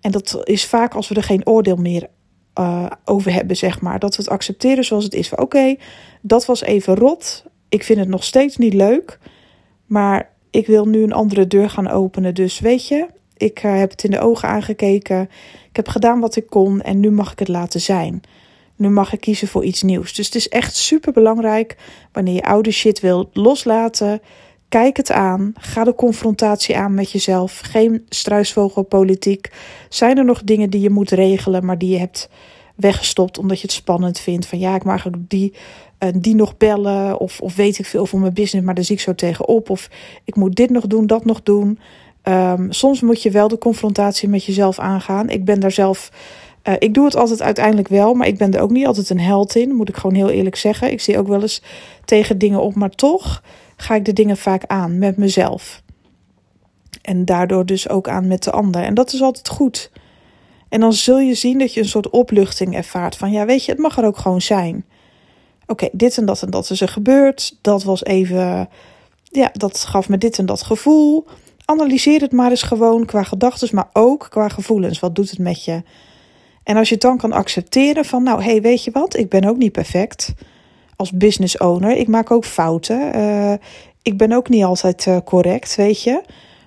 En 0.00 0.10
dat 0.10 0.40
is 0.44 0.66
vaak 0.66 0.94
als 0.94 1.08
we 1.08 1.14
er 1.14 1.22
geen 1.22 1.46
oordeel 1.46 1.76
meer 1.76 2.08
uh, 2.58 2.86
over 3.04 3.32
hebben, 3.32 3.56
zeg 3.56 3.80
maar. 3.80 3.98
Dat 3.98 4.16
we 4.16 4.22
het 4.22 4.32
accepteren 4.32 4.84
zoals 4.84 5.04
het 5.04 5.14
is. 5.14 5.34
Oké, 5.34 5.76
dat 6.20 6.46
was 6.46 6.62
even 6.62 6.94
rot. 6.94 7.44
Ik 7.68 7.84
vind 7.84 7.98
het 7.98 8.08
nog 8.08 8.24
steeds 8.24 8.56
niet 8.56 8.74
leuk. 8.74 9.18
Maar 9.86 10.30
ik 10.50 10.66
wil 10.66 10.86
nu 10.86 11.02
een 11.02 11.12
andere 11.12 11.46
deur 11.46 11.70
gaan 11.70 11.88
openen. 11.88 12.34
Dus 12.34 12.60
weet 12.60 12.88
je, 12.88 13.06
ik 13.42 13.62
uh, 13.62 13.78
heb 13.78 13.90
het 13.90 14.04
in 14.04 14.10
de 14.10 14.20
ogen 14.20 14.48
aangekeken. 14.48 15.20
Ik 15.68 15.76
heb 15.76 15.88
gedaan 15.88 16.20
wat 16.20 16.36
ik 16.36 16.46
kon 16.46 16.80
en 16.80 17.00
nu 17.00 17.10
mag 17.10 17.32
ik 17.32 17.38
het 17.38 17.48
laten 17.48 17.80
zijn. 17.80 18.20
Nu 18.76 18.88
mag 18.88 19.12
ik 19.12 19.20
kiezen 19.20 19.48
voor 19.48 19.64
iets 19.64 19.82
nieuws. 19.82 20.14
Dus 20.14 20.26
het 20.26 20.34
is 20.34 20.48
echt 20.48 20.76
super 20.76 21.12
belangrijk 21.12 21.76
wanneer 22.12 22.34
je 22.34 22.42
oude 22.42 22.70
shit 22.70 23.00
wil 23.00 23.30
loslaten 23.32 24.20
Kijk 24.72 24.96
het 24.96 25.10
aan. 25.10 25.52
Ga 25.58 25.84
de 25.84 25.94
confrontatie 25.94 26.76
aan 26.76 26.94
met 26.94 27.10
jezelf. 27.10 27.58
Geen 27.58 28.06
struisvogelpolitiek. 28.08 29.50
Zijn 29.88 30.18
er 30.18 30.24
nog 30.24 30.42
dingen 30.42 30.70
die 30.70 30.80
je 30.80 30.90
moet 30.90 31.10
regelen, 31.10 31.64
maar 31.64 31.78
die 31.78 31.90
je 31.90 31.98
hebt 31.98 32.28
weggestopt 32.76 33.38
omdat 33.38 33.56
je 33.60 33.66
het 33.66 33.72
spannend 33.72 34.18
vindt? 34.18 34.46
Van 34.46 34.58
ja, 34.58 34.74
ik 34.74 34.84
mag 34.84 35.06
ook 35.06 35.14
die, 35.28 35.54
uh, 35.98 36.08
die 36.16 36.34
nog 36.34 36.56
bellen. 36.56 37.18
Of, 37.18 37.40
of 37.40 37.56
weet 37.56 37.78
ik 37.78 37.86
veel 37.86 38.06
voor 38.06 38.20
mijn 38.20 38.34
business, 38.34 38.66
maar 38.66 38.74
daar 38.74 38.84
zie 38.84 38.94
ik 38.94 39.00
zo 39.00 39.14
tegenop. 39.14 39.70
Of 39.70 39.90
ik 40.24 40.36
moet 40.36 40.54
dit 40.54 40.70
nog 40.70 40.86
doen, 40.86 41.06
dat 41.06 41.24
nog 41.24 41.42
doen. 41.42 41.78
Um, 42.24 42.72
soms 42.72 43.00
moet 43.00 43.22
je 43.22 43.30
wel 43.30 43.48
de 43.48 43.58
confrontatie 43.58 44.28
met 44.28 44.44
jezelf 44.44 44.78
aangaan. 44.78 45.28
Ik 45.28 45.44
ben 45.44 45.60
daar 45.60 45.72
zelf. 45.72 46.10
Uh, 46.64 46.74
ik 46.78 46.94
doe 46.94 47.04
het 47.04 47.16
altijd 47.16 47.42
uiteindelijk 47.42 47.88
wel, 47.88 48.14
maar 48.14 48.26
ik 48.26 48.38
ben 48.38 48.54
er 48.54 48.60
ook 48.60 48.70
niet 48.70 48.86
altijd 48.86 49.10
een 49.10 49.20
held 49.20 49.54
in, 49.56 49.74
moet 49.74 49.88
ik 49.88 49.96
gewoon 49.96 50.16
heel 50.16 50.30
eerlijk 50.30 50.56
zeggen. 50.56 50.90
Ik 50.90 51.00
zie 51.00 51.18
ook 51.18 51.28
wel 51.28 51.40
eens 51.40 51.62
tegen 52.04 52.38
dingen 52.38 52.60
op, 52.60 52.74
maar 52.74 52.90
toch 52.90 53.42
ga 53.76 53.94
ik 53.94 54.04
de 54.04 54.12
dingen 54.12 54.36
vaak 54.36 54.62
aan 54.66 54.98
met 54.98 55.16
mezelf. 55.16 55.82
En 57.02 57.24
daardoor 57.24 57.66
dus 57.66 57.88
ook 57.88 58.08
aan 58.08 58.26
met 58.26 58.42
de 58.42 58.50
ander. 58.50 58.82
En 58.82 58.94
dat 58.94 59.12
is 59.12 59.22
altijd 59.22 59.48
goed. 59.48 59.90
En 60.68 60.80
dan 60.80 60.92
zul 60.92 61.18
je 61.18 61.34
zien 61.34 61.58
dat 61.58 61.74
je 61.74 61.80
een 61.80 61.88
soort 61.88 62.10
opluchting 62.10 62.74
ervaart 62.74 63.16
van 63.16 63.32
ja, 63.32 63.44
weet 63.44 63.64
je, 63.64 63.70
het 63.72 63.80
mag 63.80 63.98
er 63.98 64.04
ook 64.04 64.18
gewoon 64.18 64.40
zijn. 64.40 64.84
Oké, 65.66 65.88
dit 65.92 66.18
en 66.18 66.26
dat 66.26 66.42
en 66.42 66.50
dat 66.50 66.70
is 66.70 66.80
er 66.80 66.88
gebeurd. 66.88 67.58
Dat 67.60 67.82
was 67.82 68.04
even, 68.04 68.68
ja, 69.22 69.50
dat 69.52 69.78
gaf 69.78 70.08
me 70.08 70.18
dit 70.18 70.38
en 70.38 70.46
dat 70.46 70.62
gevoel. 70.62 71.26
Analyseer 71.64 72.20
het 72.20 72.32
maar 72.32 72.50
eens 72.50 72.62
gewoon 72.62 73.04
qua 73.04 73.22
gedachten, 73.22 73.68
maar 73.72 73.88
ook 73.92 74.26
qua 74.30 74.48
gevoelens. 74.48 75.00
Wat 75.00 75.14
doet 75.14 75.30
het 75.30 75.38
met 75.38 75.64
je? 75.64 75.82
En 76.62 76.76
als 76.76 76.88
je 76.88 76.94
het 76.94 77.02
dan 77.02 77.16
kan 77.18 77.32
accepteren 77.32 78.04
van, 78.04 78.22
nou, 78.22 78.42
hey, 78.42 78.62
weet 78.62 78.84
je 78.84 78.90
wat, 78.90 79.16
ik 79.16 79.28
ben 79.28 79.44
ook 79.44 79.56
niet 79.56 79.72
perfect 79.72 80.34
als 80.96 81.12
business 81.12 81.58
owner. 81.58 81.96
Ik 81.96 82.08
maak 82.08 82.30
ook 82.30 82.44
fouten. 82.44 83.16
Uh, 83.16 83.52
ik 84.02 84.16
ben 84.16 84.32
ook 84.32 84.48
niet 84.48 84.64
altijd 84.64 85.06
uh, 85.06 85.16
correct, 85.24 85.76
weet 85.76 86.02
je. 86.02 86.22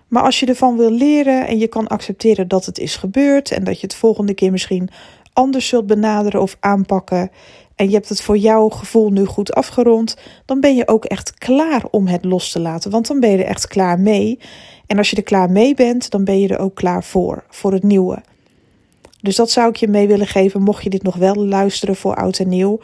Maar 0.08 0.24
als 0.24 0.40
je 0.40 0.46
ervan 0.46 0.78
wil 0.78 0.92
leren 0.92 1.48
en 1.48 1.60
je 1.60 1.68
kan 1.68 1.88
accepteren 1.88 2.48
dat 2.48 2.66
het 2.66 2.80
is 2.80 2.96
gebeurd 2.96 3.52
en 3.52 3.64
dat 3.64 3.80
je 3.80 3.88
het 3.88 3.96
volgende 3.96 4.34
keer 4.34 4.52
misschien 4.52 4.90
anders 5.34 5.68
zult 5.68 5.88
benaderen 5.88 6.42
of 6.42 6.58
aanpakken 6.60 7.32
en 7.76 7.88
je 7.88 7.94
hebt 7.94 8.10
het 8.10 8.22
voor 8.22 8.38
jouw 8.38 8.70
gevoel 8.70 9.10
nu 9.10 9.26
goed 9.26 9.54
afgerond, 9.54 10.18
dan 10.46 10.60
ben 10.60 10.76
je 10.76 10.88
ook 10.88 11.06
echt 11.06 11.34
klaar 11.34 11.84
om 11.92 12.08
het 12.08 12.26
los 12.26 12.52
te 12.52 12.60
laten. 12.60 12.92
Want 12.92 13.08
dan 13.08 13.20
ben 13.20 13.30
je 13.30 13.38
er 13.38 13.46
echt 13.46 13.68
klaar 13.68 14.00
mee. 14.00 14.40
En 14.88 14.98
als 14.98 15.10
je 15.10 15.16
er 15.16 15.24
klaar 15.24 15.52
mee 15.52 15.74
bent, 15.74 16.10
dan 16.10 16.24
ben 16.24 16.40
je 16.40 16.48
er 16.48 16.60
ook 16.60 16.76
klaar 16.76 17.04
voor, 17.04 17.44
voor 17.50 17.74
het 17.74 17.84
nieuwe. 17.84 18.22
Dus 19.22 19.36
dat 19.36 19.52
zou 19.52 19.70
ik 19.70 19.76
je 19.76 19.88
mee 19.88 20.08
willen 20.08 20.28
geven, 20.28 20.62
mocht 20.62 20.84
je 20.84 20.90
dit 20.90 21.04
nog 21.04 21.16
wel 21.16 21.36
luisteren 21.36 21.96
voor 21.96 22.16
oud 22.16 22.40
en 22.40 22.50
nieuw. 22.50 22.80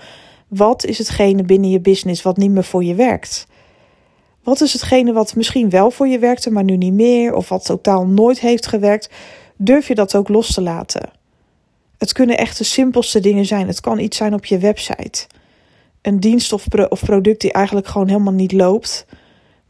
Wat 0.48 0.86
is 0.86 0.98
hetgene 0.98 1.44
binnen 1.44 1.70
je 1.70 1.80
business 1.80 2.22
wat 2.22 2.38
niet 2.38 2.52
meer 2.52 2.64
voor 2.64 2.84
je 2.84 2.96
werkt? 2.96 3.48
Wat 4.44 4.62
is 4.62 4.74
hetgene 4.74 5.14
wat 5.14 5.36
misschien 5.36 5.70
wel 5.70 5.92
voor 5.92 6.08
je 6.08 6.20
werkte, 6.20 6.52
maar 6.52 6.64
nu 6.64 6.78
niet 6.78 6.94
meer, 6.94 7.34
of 7.34 7.50
wat 7.50 7.66
totaal 7.66 8.08
nooit 8.08 8.40
heeft 8.40 8.68
gewerkt? 8.68 9.10
Durf 9.56 9.88
je 9.88 9.96
dat 9.96 10.16
ook 10.16 10.28
los 10.28 10.54
te 10.54 10.62
laten? 10.62 11.10
Het 11.98 12.14
kunnen 12.14 12.38
echt 12.38 12.58
de 12.58 12.64
simpelste 12.64 13.20
dingen 13.20 13.46
zijn. 13.46 13.68
Het 13.68 13.80
kan 13.80 14.00
iets 14.00 14.18
zijn 14.18 14.34
op 14.34 14.46
je 14.46 14.58
website. 14.58 15.28
Een 16.02 16.20
dienst 16.20 16.54
of, 16.54 16.66
of 16.90 17.04
product 17.06 17.42
die 17.42 17.52
eigenlijk 17.52 17.88
gewoon 17.88 18.08
helemaal 18.08 18.34
niet 18.34 18.52
loopt. 18.52 19.06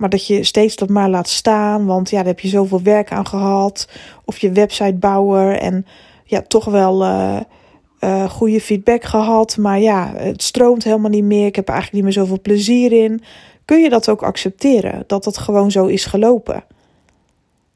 Maar 0.01 0.10
dat 0.10 0.27
je 0.27 0.43
steeds 0.43 0.75
dat 0.75 0.89
maar 0.89 1.10
laat 1.10 1.29
staan. 1.29 1.86
Want 1.86 2.10
ja, 2.10 2.17
daar 2.17 2.25
heb 2.25 2.39
je 2.39 2.48
zoveel 2.48 2.81
werk 2.81 3.12
aan 3.12 3.27
gehad. 3.27 3.88
Of 4.25 4.38
je 4.38 4.51
websitebouwer. 4.51 5.58
En 5.58 5.86
ja, 6.24 6.41
toch 6.41 6.65
wel. 6.65 7.03
Uh, 7.03 8.29
goede 8.29 8.62
feedback 8.62 9.03
gehad. 9.03 9.58
Maar 9.58 9.79
ja, 9.79 10.13
het 10.15 10.43
stroomt 10.43 10.84
helemaal 10.84 11.10
niet 11.10 11.24
meer. 11.24 11.46
Ik 11.46 11.55
heb 11.55 11.67
er 11.67 11.74
eigenlijk 11.74 12.03
niet 12.03 12.15
meer 12.15 12.24
zoveel 12.24 12.41
plezier 12.41 12.91
in. 12.91 13.22
Kun 13.65 13.81
je 13.81 13.89
dat 13.89 14.10
ook 14.10 14.24
accepteren? 14.24 15.03
Dat 15.08 15.24
dat 15.24 15.38
gewoon 15.38 15.72
zo 15.72 15.86
is 15.86 16.05
gelopen. 16.05 16.63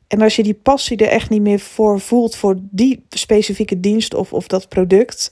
En 0.07 0.21
als 0.21 0.35
je 0.35 0.43
die 0.43 0.59
passie 0.63 0.97
er 0.97 1.07
echt 1.07 1.29
niet 1.29 1.41
meer 1.41 1.59
voor 1.59 1.99
voelt 1.99 2.35
voor 2.35 2.55
die 2.59 3.05
specifieke 3.09 3.79
dienst 3.79 4.13
of, 4.13 4.33
of 4.33 4.47
dat 4.47 4.69
product, 4.69 5.31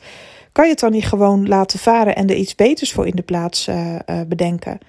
kan 0.52 0.66
je 0.66 0.72
het 0.72 0.80
dan 0.80 0.92
niet 0.92 1.06
gewoon 1.06 1.48
laten 1.48 1.80
varen 1.80 2.16
en 2.16 2.30
er 2.30 2.36
iets 2.36 2.56
beters 2.56 2.92
voor 2.92 3.08
in 3.08 3.16
de 3.16 3.22
plaats 3.22 3.68
uh, 3.68 3.96
bedenken? 4.28 4.80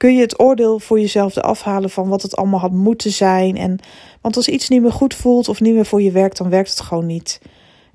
Kun 0.00 0.14
je 0.14 0.20
het 0.20 0.40
oordeel 0.40 0.78
voor 0.78 1.00
jezelf 1.00 1.36
eraf 1.36 1.62
halen 1.62 1.90
van 1.90 2.08
wat 2.08 2.22
het 2.22 2.36
allemaal 2.36 2.60
had 2.60 2.72
moeten 2.72 3.10
zijn? 3.10 3.56
En, 3.56 3.78
want 4.20 4.36
als 4.36 4.48
iets 4.48 4.68
niet 4.68 4.82
meer 4.82 4.92
goed 4.92 5.14
voelt 5.14 5.48
of 5.48 5.60
niet 5.60 5.74
meer 5.74 5.86
voor 5.86 6.02
je 6.02 6.10
werkt, 6.10 6.36
dan 6.36 6.50
werkt 6.50 6.70
het 6.70 6.80
gewoon 6.80 7.06
niet. 7.06 7.40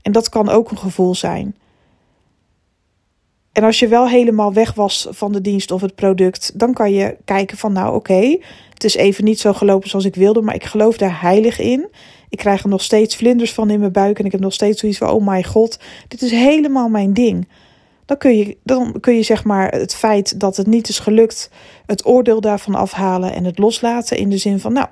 En 0.01 0.11
dat 0.11 0.29
kan 0.29 0.49
ook 0.49 0.71
een 0.71 0.77
gevoel 0.77 1.15
zijn. 1.15 1.55
En 3.51 3.63
als 3.63 3.79
je 3.79 3.87
wel 3.87 4.07
helemaal 4.07 4.53
weg 4.53 4.73
was 4.73 5.07
van 5.09 5.31
de 5.31 5.41
dienst 5.41 5.71
of 5.71 5.81
het 5.81 5.95
product, 5.95 6.59
dan 6.59 6.73
kan 6.73 6.91
je 6.91 7.17
kijken 7.23 7.57
van 7.57 7.73
nou 7.73 7.95
oké, 7.95 8.37
het 8.73 8.83
is 8.83 8.95
even 8.95 9.23
niet 9.23 9.39
zo 9.39 9.53
gelopen 9.53 9.89
zoals 9.89 10.05
ik 10.05 10.15
wilde, 10.15 10.41
maar 10.41 10.55
ik 10.55 10.65
geloof 10.65 10.97
daar 10.97 11.21
heilig 11.21 11.59
in. 11.59 11.87
Ik 12.29 12.37
krijg 12.37 12.63
er 12.63 12.69
nog 12.69 12.81
steeds 12.81 13.15
vlinders 13.15 13.53
van 13.53 13.69
in 13.69 13.79
mijn 13.79 13.91
buik 13.91 14.19
en 14.19 14.25
ik 14.25 14.31
heb 14.31 14.41
nog 14.41 14.53
steeds 14.53 14.79
zoiets 14.79 14.97
van 14.97 15.09
oh 15.09 15.27
my 15.27 15.43
god, 15.43 15.79
dit 16.07 16.21
is 16.21 16.31
helemaal 16.31 16.89
mijn 16.89 17.13
ding. 17.13 17.47
Dan 18.05 18.17
kun 18.17 18.37
je, 18.37 18.57
dan 18.63 18.99
kun 18.99 19.15
je 19.15 19.23
zeg 19.23 19.43
maar 19.43 19.71
het 19.71 19.95
feit 19.95 20.39
dat 20.39 20.57
het 20.57 20.67
niet 20.67 20.89
is 20.89 20.99
gelukt, 20.99 21.49
het 21.85 22.05
oordeel 22.05 22.41
daarvan 22.41 22.75
afhalen 22.75 23.33
en 23.33 23.43
het 23.43 23.57
loslaten 23.57 24.17
in 24.17 24.29
de 24.29 24.37
zin 24.37 24.59
van 24.59 24.73
nou, 24.73 24.87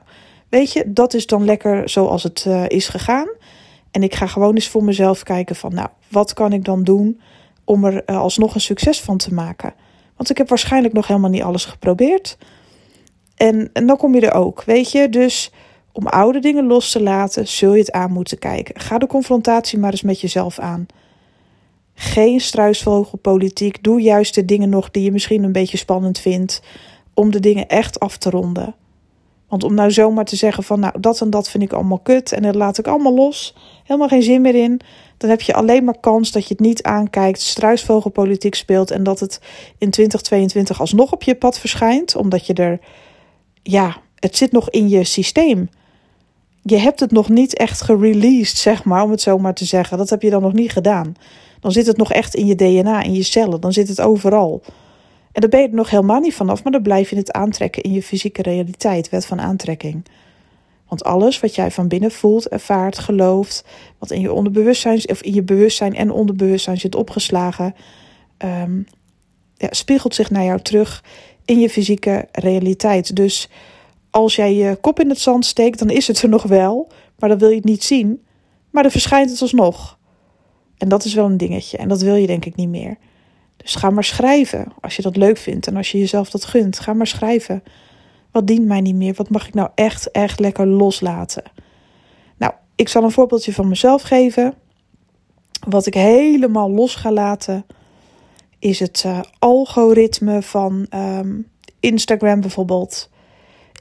weet 0.50 0.74
je, 0.74 0.94
dat 0.94 1.14
is 1.14 1.28
dan 1.28 1.46
lekker 1.46 1.90
zoals 1.90 2.24
het 2.24 2.46
uh, 2.48 2.64
is 2.68 2.88
gegaan. 2.88 3.28
En 3.92 4.04
ik 4.04 4.16
ga 4.16 4.28
gewoon 4.28 4.54
eens 4.54 4.68
voor 4.68 4.84
mezelf 4.84 5.24
kijken 5.24 5.56
van 5.56 5.74
nou, 5.74 5.88
wat 6.10 6.34
kan 6.34 6.54
ik 6.54 6.66
dan 6.66 6.84
doen 6.84 7.22
om 7.64 7.86
er 7.86 8.04
uh, 8.06 8.18
alsnog 8.18 8.56
een 8.56 8.62
succes 8.62 9.02
van 9.02 9.18
te 9.18 9.34
maken? 9.34 9.74
Want 10.16 10.30
ik 10.30 10.38
heb 10.38 10.50
waarschijnlijk 10.50 10.94
nog 10.94 11.08
helemaal 11.08 11.30
niet 11.30 11.44
alles 11.44 11.66
geprobeerd. 11.66 12.38
En, 13.36 13.70
en 13.74 13.88
dan 13.88 13.98
kom 13.98 14.16
je 14.16 14.22
er 14.22 14.34
ook, 14.34 14.64
weet 14.64 14.92
je. 14.92 15.10
Dus 15.10 15.52
om 15.92 16.08
oude 16.08 16.40
dingen 16.40 16.68
los 16.68 16.92
te 16.92 17.02
laten, 17.02 17.48
zul 17.48 17.74
je 17.74 17.80
het 17.80 17.92
aan 17.92 18.12
moeten 18.12 18.40
kijken. 18.40 18.80
Ga 18.80 18.98
de 18.98 19.08
confrontatie 19.08 19.80
maar 19.80 19.92
eens 19.92 20.02
met 20.02 20.22
jezelf 20.22 20.60
aan. 20.60 20.86
Geen 21.94 22.40
struisvogelpolitiek. 22.40 23.84
Doe 23.84 24.02
juist 24.02 24.36
de 24.36 24.46
dingen 24.46 24.70
nog 24.70 24.92
die 24.92 25.04
je 25.04 25.12
misschien 25.12 25.44
een 25.44 25.52
beetje 25.52 25.78
spannend 25.78 26.20
vindt. 26.20 26.62
Om 27.14 27.32
de 27.32 27.40
dingen 27.40 27.68
echt 27.68 28.00
af 28.00 28.18
te 28.18 28.30
ronden. 28.30 28.76
Want 29.54 29.66
om 29.66 29.74
nou 29.74 29.92
zomaar 29.92 30.26
te 30.26 30.36
zeggen 30.36 30.64
van 30.64 30.80
nou 30.80 31.00
dat 31.00 31.22
en 31.22 31.30
dat 31.30 31.50
vind 31.50 31.64
ik 31.64 31.74
allemaal 31.74 32.00
kut 32.00 32.32
en 32.32 32.42
dat 32.42 32.56
laat 32.56 32.78
ik 32.78 32.88
allemaal 32.88 33.14
los. 33.14 33.56
Helemaal 33.84 34.08
geen 34.08 34.24
zin 34.24 34.42
meer 34.42 34.56
in. 34.56 34.82
Dan 35.18 35.30
heb 35.30 35.42
je 35.42 35.54
alleen 35.54 35.84
maar 35.84 36.00
kans 36.00 36.32
dat 36.32 36.48
je 36.48 36.54
het 36.54 36.60
niet 36.60 36.84
aankijkt, 36.84 37.42
struisvogelpolitiek 37.42 38.56
speelt 38.56 38.92
en 38.92 39.04
dat 39.04 39.20
het 39.20 39.40
in 39.78 39.90
2022 39.90 40.80
alsnog 40.80 41.12
op 41.12 41.24
je 41.24 41.36
pad 41.36 41.60
verschijnt. 41.60 42.16
Omdat 42.16 42.46
je 42.46 42.54
er, 42.54 42.80
ja, 43.64 43.98
het 44.16 44.38
zit 44.38 44.52
nog 44.52 44.70
in 44.70 44.90
je 44.90 45.04
systeem. 45.04 45.70
Je 46.62 46.78
hebt 46.78 47.00
het 47.00 47.12
nog 47.12 47.30
niet 47.30 47.58
echt 47.58 47.82
gereleased, 47.82 48.58
zeg 48.58 48.84
maar, 48.84 49.04
om 49.04 49.12
het 49.12 49.22
zo 49.22 49.38
maar 49.38 49.54
te 49.54 49.66
zeggen. 49.66 49.98
Dat 49.98 50.10
heb 50.10 50.22
je 50.22 50.30
dan 50.30 50.42
nog 50.42 50.54
niet 50.54 50.72
gedaan. 50.72 51.16
Dan 51.64 51.72
zit 51.72 51.88
het 51.88 51.98
nog 51.98 52.12
echt 52.12 52.36
in 52.36 52.46
je 52.46 52.56
DNA, 52.56 53.04
in 53.04 53.14
je 53.14 53.24
cellen. 53.24 53.62
Dan 53.62 53.74
zit 53.74 53.88
het 53.88 54.02
overal. 54.02 54.62
En 55.32 55.42
daar 55.42 55.50
ben 55.50 55.62
je 55.62 55.68
er 55.68 55.74
nog 55.74 55.90
helemaal 55.90 56.20
niet 56.20 56.34
vanaf, 56.34 56.64
maar 56.64 56.72
dan 56.72 56.82
blijf 56.82 57.10
je 57.10 57.16
het 57.16 57.32
aantrekken 57.32 57.84
in 57.84 57.92
je 57.92 58.04
fysieke 58.04 58.42
realiteit, 58.42 59.10
wet 59.10 59.26
van 59.26 59.42
aantrekking. 59.42 60.06
Want 60.88 61.04
alles 61.04 61.40
wat 61.40 61.56
jij 61.56 61.72
van 61.72 61.88
binnen 61.88 62.12
voelt, 62.12 62.48
ervaart, 62.48 63.00
gelooft, 63.00 63.66
wat 63.98 64.12
in 64.12 64.22
je 64.22 64.34
onderbewustzijn 64.34 65.10
of 65.10 65.22
in 65.22 65.34
je 65.34 65.44
bewustzijn 65.44 65.96
en 65.96 66.12
onderbewustzijn 66.12 66.78
zit 66.78 66.96
opgeslagen, 66.96 67.76
ehm, 68.38 68.78
ja, 69.56 69.68
spiegelt 69.70 70.16
zich 70.16 70.30
naar 70.30 70.44
jou 70.44 70.62
terug 70.62 71.04
in 71.46 71.60
je 71.60 71.70
fysieke 71.70 72.28
realiteit. 72.32 73.16
Dus 73.16 73.50
als 74.10 74.36
jij 74.36 74.54
je 74.54 74.78
kop 74.82 75.00
in 75.00 75.10
het 75.10 75.20
zand 75.20 75.46
steekt, 75.46 75.80
dan 75.80 75.90
is 75.90 76.08
het 76.08 76.22
er 76.22 76.30
nog 76.30 76.44
wel, 76.44 76.88
maar 77.20 77.30
dan 77.30 77.38
wil 77.38 77.50
je 77.50 77.56
het 77.56 77.66
niet 77.66 77.84
zien, 77.84 78.24
maar 78.70 78.84
dan 78.84 78.92
verschijnt 78.92 79.30
het 79.30 79.42
alsnog. 79.42 79.98
En 80.84 80.90
dat 80.90 81.06
is 81.06 81.14
wel 81.14 81.26
een 81.26 81.38
dingetje 81.38 81.78
en 81.78 81.88
dat 81.88 82.02
wil 82.02 82.16
je 82.16 82.28
denk 82.28 82.46
ik 82.46 82.56
niet 82.56 82.70
meer. 82.70 82.98
Dus 83.58 83.76
ga 83.76 83.90
maar 83.90 84.04
schrijven 84.04 84.74
als 84.82 84.96
je 84.96 85.02
dat 85.02 85.16
leuk 85.16 85.38
vindt 85.38 85.68
en 85.68 85.76
als 85.76 85.92
je 85.92 85.98
jezelf 85.98 86.30
dat 86.30 86.46
gunt. 86.46 86.80
Ga 86.80 86.94
maar 86.94 87.08
schrijven. 87.08 87.64
Wat 88.32 88.48
dient 88.48 88.66
mij 88.66 88.82
niet 88.82 88.96
meer? 88.96 89.14
Wat 89.14 89.30
mag 89.30 89.48
ik 89.48 89.54
nou 89.54 89.70
echt, 89.76 90.12
echt 90.12 90.40
lekker 90.40 90.68
loslaten? 90.68 91.44
Nou, 92.38 92.54
ik 92.76 92.90
zal 92.90 93.04
een 93.04 93.12
voorbeeldje 93.12 93.54
van 93.54 93.68
mezelf 93.68 94.02
geven. 94.02 94.54
Wat 95.68 95.86
ik 95.86 95.94
helemaal 95.94 96.72
los 96.72 96.96
ga 96.96 97.12
laten 97.12 97.66
is 98.60 98.80
het 98.80 99.04
uh, 99.06 99.20
algoritme 99.40 100.42
van 100.42 100.88
um, 100.96 101.48
Instagram 101.80 102.42
bijvoorbeeld. 102.42 103.10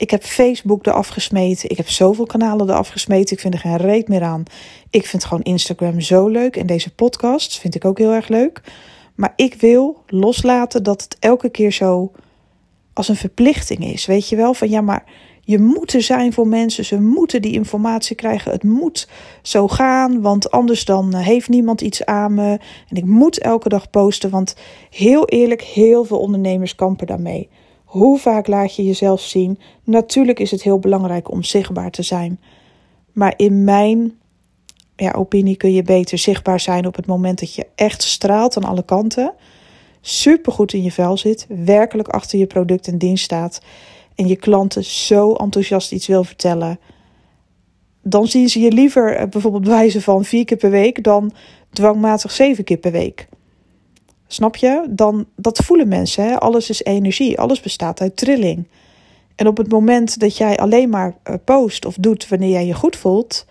Ik 0.03 0.11
heb 0.11 0.23
Facebook 0.23 0.87
eraf 0.87 1.09
gesmeten. 1.09 1.71
Ik 1.71 1.77
heb 1.77 1.89
zoveel 1.89 2.27
kanalen 2.27 2.69
eraf 2.69 2.89
gesmeten. 2.89 3.37
Ik 3.37 3.41
vind 3.41 3.55
er 3.55 3.61
geen 3.61 3.77
reet 3.77 4.09
meer 4.09 4.23
aan. 4.23 4.43
Ik 4.91 5.07
vind 5.07 5.25
gewoon 5.25 5.43
Instagram 5.43 6.01
zo 6.01 6.29
leuk. 6.29 6.57
En 6.57 6.67
deze 6.67 6.95
podcasts 6.95 7.59
vind 7.59 7.75
ik 7.75 7.85
ook 7.85 7.99
heel 7.99 8.13
erg 8.13 8.29
leuk. 8.29 8.61
Maar 9.15 9.33
ik 9.37 9.55
wil 9.55 10.03
loslaten 10.07 10.83
dat 10.83 11.03
het 11.03 11.17
elke 11.21 11.49
keer 11.49 11.73
zo 11.73 12.13
als 12.93 13.09
een 13.09 13.17
verplichting 13.17 13.85
is. 13.85 14.07
Weet 14.07 14.29
je 14.29 14.37
wel? 14.37 14.55
Van 14.55 14.71
ja, 14.71 14.81
maar 14.81 15.05
je 15.41 15.59
moet 15.59 15.93
er 15.93 16.03
zijn 16.03 16.33
voor 16.33 16.47
mensen. 16.47 16.85
Ze 16.85 17.01
moeten 17.01 17.43
die 17.43 17.53
informatie 17.53 18.17
krijgen. 18.17 18.53
Het 18.53 18.65
moet 18.65 19.09
zo 19.43 19.69
gaan, 19.69 20.21
want 20.21 20.51
anders 20.51 20.85
dan 20.85 21.15
eh, 21.15 21.21
heeft 21.21 21.49
niemand 21.49 21.81
iets 21.81 22.05
aan 22.05 22.35
me. 22.35 22.59
En 22.89 22.97
ik 22.97 23.05
moet 23.05 23.39
elke 23.39 23.69
dag 23.69 23.91
posten, 23.91 24.31
want 24.31 24.57
heel 24.91 25.29
eerlijk, 25.29 25.63
heel 25.63 26.05
veel 26.05 26.19
ondernemers 26.19 26.75
kampen 26.75 27.07
daarmee. 27.07 27.49
Hoe 27.93 28.19
vaak 28.19 28.47
laat 28.47 28.77
je 28.77 28.85
jezelf 28.85 29.21
zien? 29.21 29.59
Natuurlijk 29.85 30.41
is 30.41 30.51
het 30.51 30.63
heel 30.63 30.79
belangrijk 30.79 31.31
om 31.31 31.43
zichtbaar 31.43 31.91
te 31.91 32.03
zijn. 32.03 32.41
Maar 33.13 33.35
in 33.37 33.65
mijn 33.65 34.13
ja, 34.97 35.11
opinie 35.11 35.57
kun 35.57 35.73
je 35.73 35.83
beter 35.83 36.19
zichtbaar 36.19 36.61
zijn 36.61 36.87
op 36.87 36.97
het 36.97 37.07
moment 37.07 37.41
dat 37.41 37.55
je 37.55 37.67
echt 37.75 38.03
straalt 38.03 38.57
aan 38.57 38.65
alle 38.65 38.85
kanten. 38.85 39.35
Super 40.01 40.53
goed 40.53 40.73
in 40.73 40.83
je 40.83 40.93
vel 40.93 41.17
zit, 41.17 41.47
werkelijk 41.49 42.09
achter 42.09 42.39
je 42.39 42.47
product 42.47 42.87
en 42.87 42.99
dienst 42.99 43.25
staat. 43.25 43.63
En 44.15 44.27
je 44.27 44.37
klanten 44.37 44.85
zo 44.85 45.33
enthousiast 45.33 45.93
iets 45.93 46.07
wil 46.07 46.25
vertellen. 46.25 46.79
Dan 48.03 48.27
zien 48.27 48.49
ze 48.49 48.61
je 48.61 48.73
liever 48.73 49.17
eh, 49.17 49.29
bijvoorbeeld 49.29 49.67
wijzen 49.67 50.03
van 50.03 50.25
vier 50.25 50.45
keer 50.45 50.57
per 50.57 50.71
week 50.71 51.05
dan 51.05 51.33
dwangmatig 51.71 52.31
zeven 52.31 52.65
keer 52.65 52.79
per 52.79 52.93
week. 52.93 53.29
Snap 54.33 54.57
je? 54.57 54.85
Dan, 54.91 55.27
dat 55.37 55.59
voelen 55.59 55.89
mensen. 55.89 56.25
Hè? 56.25 56.41
Alles 56.41 56.71
is 56.71 56.83
energie. 56.83 57.39
Alles 57.39 57.61
bestaat 57.61 58.01
uit 58.01 58.17
trilling. 58.17 58.69
En 59.37 59.47
op 59.47 59.57
het 59.57 59.71
moment 59.71 60.21
dat 60.21 60.37
jij 60.37 60.57
alleen 60.57 60.89
maar 60.89 61.15
eh, 61.23 61.35
post 61.45 61.85
of 61.85 61.95
doet 61.95 62.29
wanneer 62.29 62.51
jij 62.51 62.67
je 62.67 62.75
goed 62.75 62.97
voelt, 62.97 63.47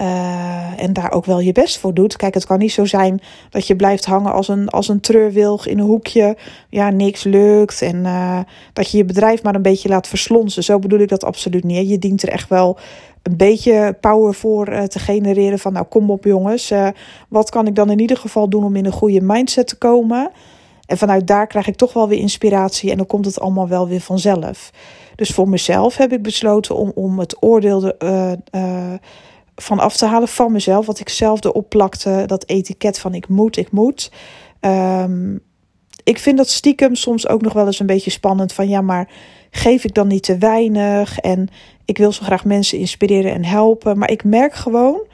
uh, 0.00 0.82
en 0.82 0.92
daar 0.92 1.12
ook 1.12 1.24
wel 1.24 1.40
je 1.40 1.52
best 1.52 1.78
voor 1.78 1.94
doet. 1.94 2.16
Kijk, 2.16 2.34
het 2.34 2.46
kan 2.46 2.58
niet 2.58 2.72
zo 2.72 2.84
zijn 2.84 3.20
dat 3.50 3.66
je 3.66 3.76
blijft 3.76 4.04
hangen 4.04 4.32
als 4.32 4.48
een, 4.48 4.68
als 4.68 4.88
een 4.88 5.00
treurwilg 5.00 5.66
in 5.66 5.78
een 5.78 5.86
hoekje. 5.86 6.36
Ja, 6.68 6.90
niks 6.90 7.24
lukt. 7.24 7.82
En 7.82 7.96
uh, 7.96 8.40
dat 8.72 8.90
je 8.90 8.96
je 8.96 9.04
bedrijf 9.04 9.42
maar 9.42 9.54
een 9.54 9.62
beetje 9.62 9.88
laat 9.88 10.08
verslonsen. 10.08 10.64
Zo 10.64 10.78
bedoel 10.78 10.98
ik 10.98 11.08
dat 11.08 11.24
absoluut 11.24 11.64
niet. 11.64 11.88
Je 11.88 11.98
dient 11.98 12.22
er 12.22 12.28
echt 12.28 12.48
wel 12.48 12.78
een 13.22 13.36
beetje 13.36 13.96
power 14.00 14.34
voor 14.34 14.68
uh, 14.68 14.82
te 14.82 14.98
genereren. 14.98 15.58
Van 15.58 15.72
nou, 15.72 15.86
kom 15.86 16.10
op 16.10 16.24
jongens. 16.24 16.72
wat 17.28 17.50
kan 17.50 17.66
ik 17.66 17.74
dan 17.74 17.90
in 17.90 18.00
ieder 18.00 18.16
geval 18.16 18.48
doen 18.48 18.64
om 18.64 18.76
in 18.76 18.86
een 18.86 18.92
goede 18.92 19.20
mindset 19.20 19.66
te 19.66 19.78
komen? 19.78 20.30
En 20.86 20.98
vanuit 20.98 21.26
daar 21.26 21.46
krijg 21.46 21.66
ik 21.66 21.76
toch 21.76 21.92
wel 21.92 22.08
weer 22.08 22.18
inspiratie. 22.18 22.90
En 22.90 22.96
dan 22.96 23.06
komt 23.06 23.24
het 23.24 23.40
allemaal 23.40 23.68
wel 23.68 23.88
weer 23.88 24.00
vanzelf. 24.00 24.70
Dus 25.14 25.30
voor 25.30 25.48
mezelf 25.48 25.96
heb 25.96 26.12
ik 26.12 26.22
besloten 26.22 26.76
om, 26.76 26.92
om 26.94 27.18
het 27.18 27.36
oordeel... 27.42 27.80
De, 27.80 28.98
van 29.62 29.78
af 29.78 29.96
te 29.96 30.06
halen 30.06 30.28
van 30.28 30.52
mezelf. 30.52 30.86
Wat 30.86 31.00
ik 31.00 31.08
zelf 31.08 31.44
erop 31.44 31.68
plakte. 31.68 32.22
Dat 32.26 32.48
etiket 32.48 32.98
van 32.98 33.14
ik 33.14 33.28
moet, 33.28 33.56
ik 33.56 33.70
moet. 33.70 34.10
Um, 34.60 35.42
ik 36.04 36.18
vind 36.18 36.36
dat 36.36 36.48
stiekem 36.48 36.94
soms 36.94 37.28
ook 37.28 37.42
nog 37.42 37.52
wel 37.52 37.66
eens 37.66 37.80
een 37.80 37.86
beetje 37.86 38.10
spannend. 38.10 38.52
Van 38.52 38.68
ja, 38.68 38.80
maar 38.80 39.08
geef 39.50 39.84
ik 39.84 39.94
dan 39.94 40.06
niet 40.06 40.22
te 40.22 40.38
weinig? 40.38 41.18
En 41.18 41.48
ik 41.90 41.98
wil 41.98 42.12
zo 42.12 42.24
graag 42.24 42.44
mensen 42.44 42.78
inspireren 42.78 43.32
en 43.32 43.44
helpen. 43.44 43.98
Maar 43.98 44.10
ik 44.10 44.24
merk 44.24 44.54
gewoon 44.54 45.06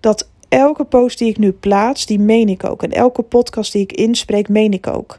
dat 0.00 0.28
elke 0.48 0.84
post 0.84 1.18
die 1.18 1.28
ik 1.28 1.38
nu 1.38 1.52
plaats, 1.52 2.06
die 2.06 2.18
meen 2.18 2.48
ik 2.48 2.64
ook. 2.64 2.82
En 2.82 2.92
elke 2.92 3.22
podcast 3.22 3.72
die 3.72 3.82
ik 3.82 3.92
inspreek, 3.92 4.48
meen 4.48 4.72
ik 4.72 4.86
ook. 4.86 5.18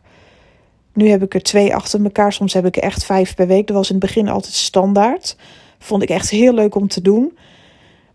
Nu 0.93 1.09
heb 1.09 1.23
ik 1.23 1.33
er 1.33 1.43
twee 1.43 1.75
achter 1.75 2.03
elkaar. 2.03 2.33
Soms 2.33 2.53
heb 2.53 2.65
ik 2.65 2.75
er 2.75 2.83
echt 2.83 3.05
vijf 3.05 3.35
per 3.35 3.47
week. 3.47 3.67
Dat 3.67 3.75
was 3.75 3.89
in 3.89 3.95
het 3.95 4.05
begin 4.05 4.27
altijd 4.27 4.53
standaard. 4.53 5.37
Vond 5.79 6.03
ik 6.03 6.09
echt 6.09 6.29
heel 6.29 6.53
leuk 6.53 6.75
om 6.75 6.87
te 6.87 7.01
doen. 7.01 7.37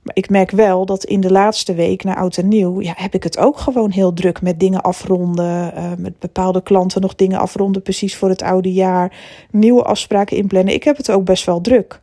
Maar 0.03 0.17
ik 0.17 0.31
merk 0.31 0.51
wel 0.51 0.87
dat 0.87 1.05
in 1.05 1.21
de 1.21 1.31
laatste 1.31 1.75
week 1.75 2.05
na 2.05 2.17
oud 2.17 2.37
en 2.37 2.49
nieuw 2.49 2.81
ja, 2.81 2.93
heb 2.97 3.15
ik 3.15 3.23
het 3.23 3.39
ook 3.39 3.59
gewoon 3.59 3.91
heel 3.91 4.13
druk 4.13 4.43
met 4.43 4.61
dingen 4.61 4.83
afronden. 4.83 5.73
Uh, 5.77 5.93
met 5.99 6.19
bepaalde 6.19 6.63
klanten 6.63 7.01
nog 7.01 7.15
dingen 7.15 7.39
afronden 7.39 7.83
precies 7.83 8.17
voor 8.17 8.29
het 8.29 8.43
oude 8.43 8.73
jaar. 8.73 9.13
Nieuwe 9.51 9.83
afspraken 9.83 10.37
inplannen. 10.37 10.75
Ik 10.75 10.85
heb 10.85 10.97
het 10.97 11.11
ook 11.11 11.25
best 11.25 11.45
wel 11.45 11.61
druk. 11.61 12.01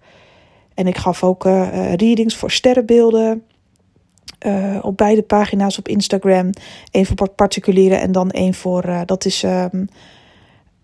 En 0.78 0.88
ik 0.88 0.98
gaf 0.98 1.24
ook 1.24 1.46
uh, 1.46 1.94
readings 1.94 2.36
voor 2.36 2.52
sterrenbeelden. 2.52 3.44
Uh, 4.46 4.78
op 4.82 4.98
beide 4.98 5.22
pagina's 5.22 5.78
op 5.78 5.88
Instagram. 5.88 6.50
Eén 6.92 7.06
voor 7.06 7.30
particulieren 7.30 8.00
en 8.00 8.12
dan 8.12 8.32
één 8.32 8.54
voor, 8.54 9.04
dat 9.06 9.26
is 9.26 9.44
um, 9.44 9.88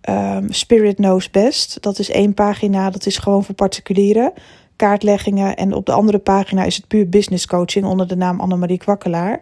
um, 0.09 0.51
Spirit 0.51 0.95
Knows 0.95 1.29
Best. 1.29 1.81
Dat 1.81 1.99
is 1.99 2.09
één 2.09 2.33
pagina, 2.33 2.89
dat 2.89 3.05
is 3.05 3.17
gewoon 3.17 3.43
voor 3.43 3.55
particulieren 3.55 4.33
kaartleggingen. 4.75 5.55
En 5.55 5.73
op 5.73 5.85
de 5.85 5.91
andere 5.91 6.19
pagina 6.19 6.63
is 6.63 6.75
het 6.75 6.87
puur 6.87 7.09
business 7.09 7.45
coaching 7.45 7.85
onder 7.85 8.07
de 8.07 8.15
naam 8.15 8.39
Annemarie 8.39 8.77
Kwakkelaar. 8.77 9.39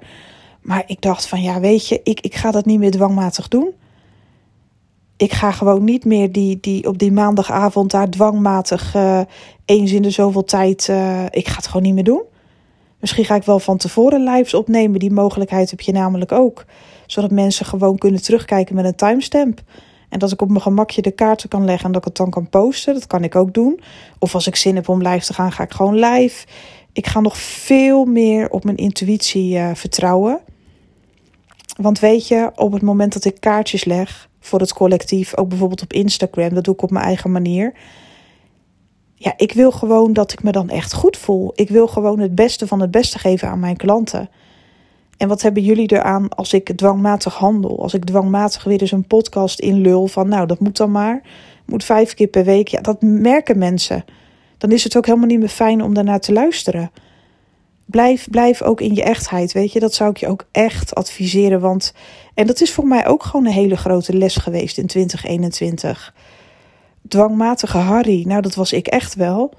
Maar 0.62 0.84
ik 0.86 1.02
dacht 1.02 1.28
van 1.28 1.42
ja, 1.42 1.60
weet 1.60 1.88
je, 1.88 2.00
ik, 2.04 2.20
ik 2.20 2.36
ga 2.36 2.52
dat 2.52 2.66
niet 2.66 2.80
meer 2.80 2.92
dwangmatig 2.92 3.48
doen. 3.48 3.70
Ik 5.22 5.34
ga 5.34 5.52
gewoon 5.52 5.84
niet 5.84 6.06
meer 6.06 6.32
die, 6.32 6.60
die, 6.60 6.88
op 6.88 6.98
die 6.98 7.12
maandagavond 7.12 7.92
daar 7.92 8.10
dwangmatig 8.10 8.96
uh, 8.96 9.22
eens 9.66 9.92
in 9.92 10.02
de 10.02 10.10
zoveel 10.10 10.44
tijd. 10.44 10.88
Uh, 10.88 11.26
ik 11.30 11.48
ga 11.48 11.56
het 11.56 11.68
gewoon 11.68 11.82
niet 11.82 11.94
meer 11.94 12.04
doen. 12.04 12.22
Misschien 13.00 13.26
ga 13.26 13.36
ik 13.36 13.44
wel 13.44 13.60
van 13.60 13.78
tevoren 13.78 14.24
lives 14.24 14.54
opnemen. 14.54 15.00
Die 15.00 15.12
mogelijkheid 15.12 15.70
heb 15.70 15.82
je 15.82 15.92
namelijk 15.92 16.32
ook. 16.32 16.66
Zodat 17.06 17.32
mensen 17.32 17.66
gewoon 17.66 17.98
kunnen 17.98 18.22
terugkijken 18.22 18.76
met 18.76 18.86
een 18.86 18.96
timestamp. 18.96 19.62
En 20.10 20.20
dat 20.20 20.32
ik 20.32 20.42
op 20.42 20.50
mijn 20.50 20.62
gemakje 20.62 21.02
de 21.02 21.12
kaarten 21.12 21.50
kan 21.50 21.66
leggen 21.66 21.86
en 21.86 21.92
dat 21.92 22.02
ik 22.02 22.08
het 22.08 22.18
dan 22.18 22.30
kan 22.30 22.50
posten. 22.50 22.94
Dat 22.94 23.08
kan 23.08 23.24
ik 23.24 23.36
ook 23.36 23.54
doen. 23.54 23.80
Of 24.20 24.34
als 24.34 24.48
ik 24.48 24.56
zin 24.56 24.76
heb 24.76 24.90
om 24.90 25.02
live 25.02 25.26
te 25.26 25.34
gaan, 25.34 25.52
ga 25.52 25.64
ik 25.64 25.72
gewoon 25.72 25.96
live. 25.96 26.46
Ik 26.94 27.08
ga 27.08 27.20
nog 27.20 27.38
veel 27.38 28.06
meer 28.06 28.50
op 28.50 28.64
mijn 28.64 28.78
intuïtie 28.78 29.54
uh, 29.54 29.70
vertrouwen. 29.74 30.40
Want 31.78 32.00
weet 32.00 32.28
je, 32.28 32.52
op 32.56 32.72
het 32.72 32.82
moment 32.82 33.14
dat 33.14 33.26
ik 33.26 33.40
kaartjes 33.40 33.86
leg 33.86 34.30
voor 34.42 34.60
het 34.60 34.74
collectief, 34.74 35.38
ook 35.38 35.50
bijvoorbeeld 35.50 35.82
op 35.82 35.94
Instagram, 35.94 36.54
dat 36.54 36.64
doe 36.64 36.74
ik 36.74 36.82
op 36.82 36.92
mijn 36.92 37.06
eigen 37.06 37.32
manier. 37.32 37.74
Ja, 39.16 39.34
ik 39.38 39.54
wil 39.54 39.72
gewoon 39.72 40.14
dat 40.14 40.32
ik 40.32 40.44
me 40.44 40.52
dan 40.52 40.70
echt 40.70 40.94
goed 40.94 41.18
voel. 41.18 41.52
Ik 41.56 41.70
wil 41.70 41.88
gewoon 41.88 42.20
het 42.20 42.36
beste 42.36 42.68
van 42.68 42.80
het 42.80 42.92
beste 42.92 43.20
geven 43.20 43.48
aan 43.48 43.60
mijn 43.60 43.78
klanten. 43.78 44.30
En 45.18 45.28
wat 45.28 45.42
hebben 45.42 45.64
jullie 45.64 45.92
eraan 45.92 46.30
als 46.30 46.54
ik 46.54 46.78
dwangmatig 46.78 47.34
handel? 47.34 47.82
Als 47.82 47.94
ik 47.94 48.06
dwangmatig 48.06 48.64
weer 48.64 48.82
eens 48.82 48.92
een 48.92 49.08
podcast 49.08 49.60
inlul 49.60 50.08
van, 50.08 50.28
nou, 50.28 50.48
dat 50.48 50.60
moet 50.60 50.78
dan 50.78 50.92
maar. 50.92 51.22
Moet 51.66 51.84
vijf 51.84 52.14
keer 52.14 52.28
per 52.28 52.44
week. 52.44 52.68
Ja, 52.68 52.82
dat 52.82 53.02
merken 53.02 53.58
mensen. 53.58 54.06
Dan 54.58 54.72
is 54.72 54.84
het 54.84 54.98
ook 54.98 55.06
helemaal 55.06 55.28
niet 55.28 55.40
meer 55.40 55.50
fijn 55.50 55.84
om 55.84 55.94
daarnaar 55.94 56.20
te 56.20 56.34
luisteren. 56.34 56.92
Blijf, 57.92 58.28
blijf 58.30 58.62
ook 58.62 58.82
in 58.82 58.96
je 58.96 59.04
echtheid, 59.04 59.52
weet 59.52 59.72
je. 59.72 59.80
Dat 59.80 59.94
zou 59.94 60.10
ik 60.10 60.18
je 60.18 60.28
ook 60.28 60.46
echt 60.52 60.96
adviseren. 60.96 61.60
Want, 61.60 61.94
en 62.34 62.48
dat 62.48 62.62
is 62.62 62.72
voor 62.72 62.88
mij 62.88 63.08
ook 63.08 63.24
gewoon 63.24 63.46
een 63.46 63.52
hele 63.52 63.78
grote 63.78 64.18
les 64.18 64.36
geweest 64.36 64.78
in 64.78 64.88
2021. 64.88 66.14
Dwangmatige 67.08 67.78
Harry, 67.78 68.24
nou 68.28 68.42
dat 68.42 68.56
was 68.56 68.74
ik 68.74 68.88
echt 68.88 69.16
wel. 69.16 69.54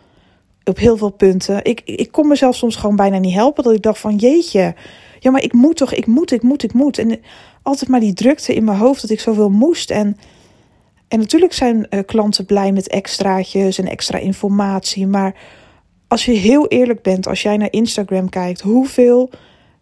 Op 0.65 0.79
heel 0.79 0.97
veel 0.97 1.11
punten. 1.11 1.65
Ik, 1.65 1.81
ik 1.85 2.12
kon 2.12 2.29
mezelf 2.29 2.57
soms 2.57 2.77
gewoon 2.77 2.97
bijna 2.97 3.19
niet 3.19 3.35
helpen. 3.35 3.65
Dat 3.65 3.75
ik 3.75 3.83
dacht 3.83 3.99
van 3.99 4.17
jeetje, 4.17 4.75
ja 5.19 5.31
maar 5.31 5.43
ik 5.43 5.53
moet 5.53 5.77
toch, 5.77 5.93
ik 5.93 6.07
moet, 6.07 6.33
ik 6.33 6.43
moet, 6.43 6.62
ik 6.62 6.73
moet. 6.73 6.99
En 6.99 7.21
altijd 7.62 7.91
maar 7.91 8.01
die 8.01 8.15
drukte 8.15 8.55
in 8.55 8.65
mijn 8.65 8.79
hoofd 8.79 9.01
dat 9.01 9.11
ik 9.11 9.21
zoveel 9.21 9.51
moest. 9.51 9.91
En, 9.91 10.17
en 11.09 11.19
natuurlijk 11.19 11.53
zijn 11.53 11.87
uh, 11.91 12.01
klanten 12.07 12.45
blij 12.45 12.73
met 12.73 12.89
extraatjes 12.89 13.79
en 13.79 13.89
extra 13.89 14.19
informatie. 14.19 15.07
Maar 15.07 15.35
als 16.12 16.25
je 16.25 16.33
heel 16.33 16.69
eerlijk 16.69 17.02
bent, 17.02 17.26
als 17.26 17.42
jij 17.42 17.57
naar 17.57 17.73
Instagram 17.73 18.28
kijkt, 18.28 18.61
hoeveel 18.61 19.31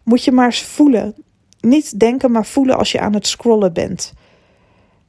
moet 0.03 0.23
je 0.23 0.31
maar 0.31 0.53
voelen. 0.53 1.15
Niet 1.59 1.99
denken, 1.99 2.31
maar 2.31 2.45
voelen 2.45 2.77
als 2.77 2.91
je 2.91 2.99
aan 2.99 3.13
het 3.13 3.27
scrollen 3.27 3.73
bent. 3.73 4.13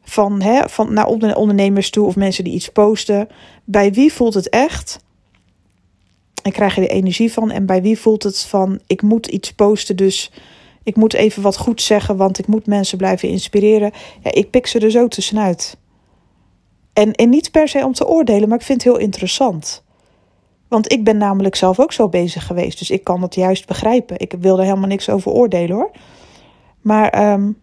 Van, 0.03 0.41
hè, 0.41 0.69
van 0.69 0.93
naar 0.93 1.07
ondernemers 1.37 1.91
toe 1.91 2.07
of 2.07 2.17
mensen 2.17 2.45
die 2.45 2.53
iets 2.53 2.69
posten. 2.69 3.29
Bij 3.65 3.93
wie 3.93 4.13
voelt 4.13 4.35
het 4.35 4.49
echt? 4.49 4.99
En 6.43 6.53
krijg 6.53 6.75
je 6.75 6.81
er 6.81 6.91
energie 6.91 7.33
van? 7.33 7.51
En 7.51 7.67
bij 7.67 7.83
wie 7.83 7.99
voelt 7.99 8.23
het 8.23 8.41
van: 8.41 8.81
ik 8.87 9.03
moet 9.03 9.27
iets 9.27 9.53
posten, 9.53 9.97
dus 9.97 10.33
ik 10.83 10.97
moet 10.97 11.15
even 11.15 11.43
wat 11.43 11.57
goed 11.57 11.83
zeggen, 11.83 12.17
want 12.17 12.39
ik 12.39 12.47
moet 12.47 12.67
mensen 12.67 12.99
blijven 12.99 13.29
inspireren. 13.29 13.93
Ik 14.23 14.51
pik 14.51 14.67
ze 14.67 14.79
er 14.79 14.91
zo 14.91 15.09
tussenuit. 15.09 15.77
En, 16.93 17.13
en 17.13 17.29
niet 17.29 17.51
per 17.51 17.69
se 17.69 17.85
om 17.85 17.93
te 17.93 18.07
oordelen, 18.07 18.49
maar 18.49 18.59
ik 18.59 18.65
vind 18.65 18.85
het 18.85 18.93
heel 18.93 19.03
interessant. 19.03 19.82
Want 20.73 20.93
ik 20.93 21.05
ben 21.05 21.17
namelijk 21.17 21.55
zelf 21.55 21.81
ook 21.81 21.93
zo 21.93 22.09
bezig 22.09 22.47
geweest. 22.47 22.79
Dus 22.79 22.91
ik 22.91 23.05
kan 23.05 23.21
dat 23.21 23.35
juist 23.35 23.67
begrijpen. 23.67 24.21
Ik 24.21 24.35
wil 24.39 24.59
er 24.59 24.65
helemaal 24.65 24.89
niks 24.89 25.09
over 25.09 25.33
oordelen 25.33 25.77
hoor. 25.77 25.91
Maar 26.81 27.33
um, 27.33 27.59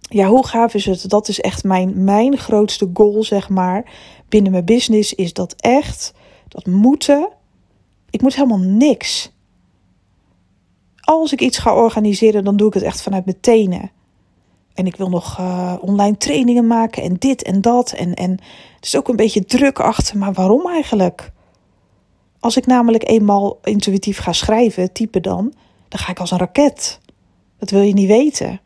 ja, 0.00 0.26
hoe 0.26 0.46
gaaf 0.46 0.74
is 0.74 0.86
het? 0.86 1.08
Dat 1.08 1.28
is 1.28 1.40
echt 1.40 1.64
mijn, 1.64 2.04
mijn 2.04 2.36
grootste 2.36 2.90
goal, 2.94 3.24
zeg 3.24 3.48
maar. 3.48 3.84
Binnen 4.28 4.52
mijn 4.52 4.64
business 4.64 5.14
is 5.14 5.32
dat 5.32 5.54
echt. 5.56 6.14
Dat 6.48 6.66
moeten. 6.66 7.28
Ik 8.10 8.22
moet 8.22 8.34
helemaal 8.34 8.58
niks. 8.58 9.32
Als 11.00 11.32
ik 11.32 11.40
iets 11.40 11.58
ga 11.58 11.74
organiseren, 11.74 12.44
dan 12.44 12.56
doe 12.56 12.68
ik 12.68 12.74
het 12.74 12.82
echt 12.82 13.02
vanuit 13.02 13.24
mijn 13.24 13.40
tenen. 13.40 13.90
En 14.74 14.86
ik 14.86 14.96
wil 14.96 15.08
nog 15.08 15.38
uh, 15.38 15.74
online 15.80 16.16
trainingen 16.16 16.66
maken 16.66 17.02
en 17.02 17.16
dit 17.18 17.42
en 17.42 17.60
dat. 17.60 17.92
En, 17.92 18.14
en 18.14 18.30
het 18.76 18.84
is 18.84 18.96
ook 18.96 19.08
een 19.08 19.16
beetje 19.16 19.44
druk 19.44 19.80
achter. 19.80 20.18
Maar 20.18 20.32
waarom 20.32 20.68
eigenlijk? 20.68 21.32
Als 22.44 22.56
ik 22.56 22.66
namelijk 22.66 23.08
eenmaal 23.08 23.58
intuïtief 23.62 24.18
ga 24.18 24.32
schrijven, 24.32 24.92
typen 24.92 25.22
dan, 25.22 25.52
dan 25.88 26.00
ga 26.00 26.10
ik 26.10 26.20
als 26.20 26.30
een 26.30 26.38
raket. 26.38 27.00
Dat 27.58 27.70
wil 27.70 27.80
je 27.80 27.92
niet 27.92 28.06
weten. 28.06 28.60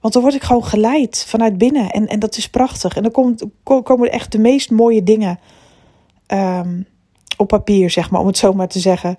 Want 0.00 0.14
dan 0.14 0.22
word 0.22 0.34
ik 0.34 0.42
gewoon 0.42 0.64
geleid 0.64 1.24
vanuit 1.28 1.58
binnen. 1.58 1.90
En, 1.90 2.06
en 2.06 2.18
dat 2.18 2.36
is 2.36 2.48
prachtig. 2.48 2.96
En 2.96 3.02
dan 3.02 3.36
komen 3.82 4.12
echt 4.12 4.32
de 4.32 4.38
meest 4.38 4.70
mooie 4.70 5.02
dingen 5.02 5.38
um, 6.26 6.86
op 7.36 7.48
papier, 7.48 7.90
zeg 7.90 8.10
maar, 8.10 8.20
om 8.20 8.26
het 8.26 8.38
zo 8.38 8.52
maar 8.52 8.68
te 8.68 8.80
zeggen. 8.80 9.18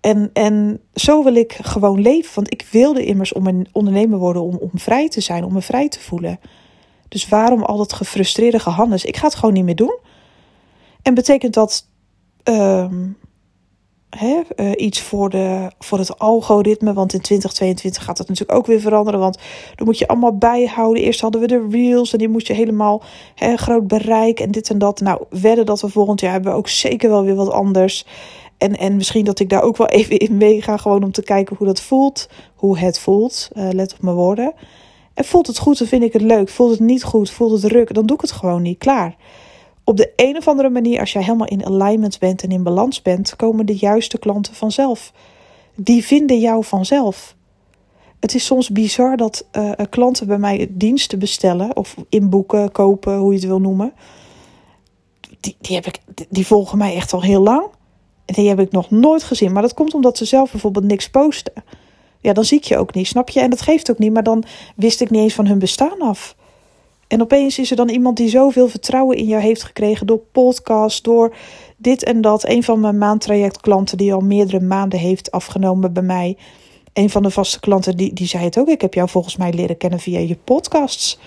En, 0.00 0.30
en 0.32 0.80
zo 0.94 1.22
wil 1.24 1.34
ik 1.34 1.58
gewoon 1.62 2.00
leven. 2.00 2.34
Want 2.34 2.52
ik 2.52 2.66
wilde 2.70 3.04
immers 3.04 3.32
om 3.32 3.46
een 3.46 3.68
ondernemer 3.72 4.18
worden 4.18 4.42
om, 4.42 4.56
om 4.56 4.70
vrij 4.74 5.08
te 5.08 5.20
zijn, 5.20 5.44
om 5.44 5.52
me 5.52 5.60
vrij 5.62 5.88
te 5.88 6.00
voelen. 6.00 6.40
Dus 7.08 7.28
waarom 7.28 7.62
al 7.62 7.76
dat 7.76 7.92
gefrustreerde 7.92 8.58
gehannes? 8.58 9.04
Ik 9.04 9.16
ga 9.16 9.26
het 9.26 9.34
gewoon 9.34 9.54
niet 9.54 9.64
meer 9.64 9.76
doen. 9.76 9.98
En 11.02 11.14
betekent 11.14 11.54
dat 11.54 11.90
hè, 14.16 14.40
uh, 14.56 14.70
iets 14.76 15.00
voor, 15.00 15.30
de, 15.30 15.70
voor 15.78 15.98
het 15.98 16.18
algoritme. 16.18 16.92
Want 16.92 17.12
in 17.12 17.20
2022 17.20 18.04
gaat 18.04 18.16
dat 18.16 18.28
natuurlijk 18.28 18.58
ook 18.58 18.66
weer 18.66 18.80
veranderen. 18.80 19.20
Want 19.20 19.38
dan 19.74 19.86
moet 19.86 19.98
je 19.98 20.08
allemaal 20.08 20.36
bijhouden. 20.36 21.02
Eerst 21.02 21.20
hadden 21.20 21.40
we 21.40 21.46
de 21.46 21.66
reels 21.70 22.12
en 22.12 22.18
die 22.18 22.28
moest 22.28 22.46
je 22.46 22.52
helemaal 22.52 23.02
hè, 23.34 23.56
groot 23.56 23.86
bereik 23.86 24.40
en 24.40 24.50
dit 24.50 24.70
en 24.70 24.78
dat. 24.78 25.00
Nou, 25.00 25.24
wedden 25.30 25.66
dat 25.66 25.80
we 25.80 25.88
volgend 25.88 26.20
jaar 26.20 26.32
hebben 26.32 26.54
ook 26.54 26.68
zeker 26.68 27.10
wel 27.10 27.24
weer 27.24 27.34
wat 27.34 27.50
anders. 27.50 28.06
En, 28.58 28.76
en 28.76 28.96
misschien 28.96 29.24
dat 29.24 29.40
ik 29.40 29.48
daar 29.48 29.62
ook 29.62 29.76
wel 29.76 29.88
even 29.98 30.18
in 30.18 30.36
meega. 30.36 30.76
Gewoon 30.76 31.04
om 31.04 31.12
te 31.12 31.22
kijken 31.22 31.56
hoe 31.56 31.66
dat 31.66 31.80
voelt. 31.80 32.28
Hoe 32.54 32.78
het 32.78 32.98
voelt. 32.98 33.48
Uh, 33.54 33.68
let 33.70 33.92
op 33.92 34.02
mijn 34.02 34.16
woorden. 34.16 34.52
En 35.14 35.24
voelt 35.24 35.46
het 35.46 35.58
goed, 35.58 35.78
dan 35.78 35.86
vind 35.86 36.02
ik 36.02 36.12
het 36.12 36.22
leuk. 36.22 36.48
Voelt 36.48 36.70
het 36.70 36.80
niet 36.80 37.04
goed, 37.04 37.30
voelt 37.30 37.62
het 37.62 37.72
ruk, 37.72 37.94
dan 37.94 38.06
doe 38.06 38.16
ik 38.16 38.22
het 38.22 38.32
gewoon 38.32 38.62
niet. 38.62 38.78
Klaar 38.78 39.16
op 39.84 39.96
de 39.96 40.12
een 40.16 40.36
of 40.36 40.48
andere 40.48 40.70
manier, 40.70 41.00
als 41.00 41.12
jij 41.12 41.22
helemaal 41.22 41.46
in 41.46 41.66
alignment 41.66 42.18
bent 42.18 42.42
en 42.42 42.50
in 42.50 42.62
balans 42.62 43.02
bent, 43.02 43.36
komen 43.36 43.66
de 43.66 43.76
juiste 43.76 44.18
klanten 44.18 44.54
vanzelf. 44.54 45.12
Die 45.74 46.04
vinden 46.04 46.38
jou 46.38 46.64
vanzelf. 46.64 47.36
Het 48.20 48.34
is 48.34 48.44
soms 48.44 48.70
bizar 48.70 49.16
dat 49.16 49.46
uh, 49.52 49.70
klanten 49.90 50.26
bij 50.26 50.38
mij 50.38 50.68
diensten 50.70 51.18
bestellen 51.18 51.76
of 51.76 51.96
inboeken, 52.08 52.72
kopen, 52.72 53.16
hoe 53.16 53.32
je 53.32 53.38
het 53.38 53.46
wil 53.46 53.60
noemen. 53.60 53.92
Die, 55.40 55.56
die, 55.60 55.74
heb 55.74 55.86
ik, 55.86 55.98
die 56.28 56.46
volgen 56.46 56.78
mij 56.78 56.94
echt 56.94 57.12
al 57.12 57.22
heel 57.22 57.42
lang. 57.42 57.66
En 58.24 58.34
die 58.34 58.48
heb 58.48 58.60
ik 58.60 58.72
nog 58.72 58.90
nooit 58.90 59.22
gezien. 59.22 59.52
Maar 59.52 59.62
dat 59.62 59.74
komt 59.74 59.94
omdat 59.94 60.16
ze 60.16 60.24
zelf 60.24 60.50
bijvoorbeeld 60.50 60.84
niks 60.84 61.10
posten. 61.10 61.52
Ja, 62.20 62.32
dan 62.32 62.44
zie 62.44 62.58
ik 62.58 62.64
je 62.64 62.78
ook 62.78 62.94
niet, 62.94 63.06
snap 63.06 63.28
je? 63.28 63.40
En 63.40 63.50
dat 63.50 63.60
geeft 63.60 63.90
ook 63.90 63.98
niet, 63.98 64.12
maar 64.12 64.22
dan 64.22 64.44
wist 64.76 65.00
ik 65.00 65.10
niet 65.10 65.22
eens 65.22 65.34
van 65.34 65.46
hun 65.46 65.58
bestaan 65.58 66.00
af. 66.00 66.36
En 67.12 67.20
opeens 67.20 67.58
is 67.58 67.70
er 67.70 67.76
dan 67.76 67.88
iemand 67.88 68.16
die 68.16 68.28
zoveel 68.28 68.68
vertrouwen 68.68 69.16
in 69.16 69.24
jou 69.24 69.42
heeft 69.42 69.62
gekregen 69.62 70.06
door 70.06 70.20
podcast, 70.32 71.04
door 71.04 71.34
dit 71.76 72.04
en 72.04 72.20
dat. 72.20 72.48
Een 72.48 72.62
van 72.62 72.80
mijn 72.80 72.98
maandtrajectklanten 72.98 73.98
die 73.98 74.14
al 74.14 74.20
meerdere 74.20 74.60
maanden 74.60 74.98
heeft 74.98 75.30
afgenomen 75.30 75.92
bij 75.92 76.02
mij. 76.02 76.36
Een 76.92 77.10
van 77.10 77.22
de 77.22 77.30
vaste 77.30 77.60
klanten 77.60 77.96
die, 77.96 78.12
die 78.12 78.26
zei 78.26 78.44
het 78.44 78.58
ook. 78.58 78.68
Ik 78.68 78.80
heb 78.80 78.94
jou 78.94 79.08
volgens 79.08 79.36
mij 79.36 79.52
leren 79.52 79.76
kennen 79.76 79.98
via 80.00 80.18
je 80.18 80.36
podcasts. 80.44 81.18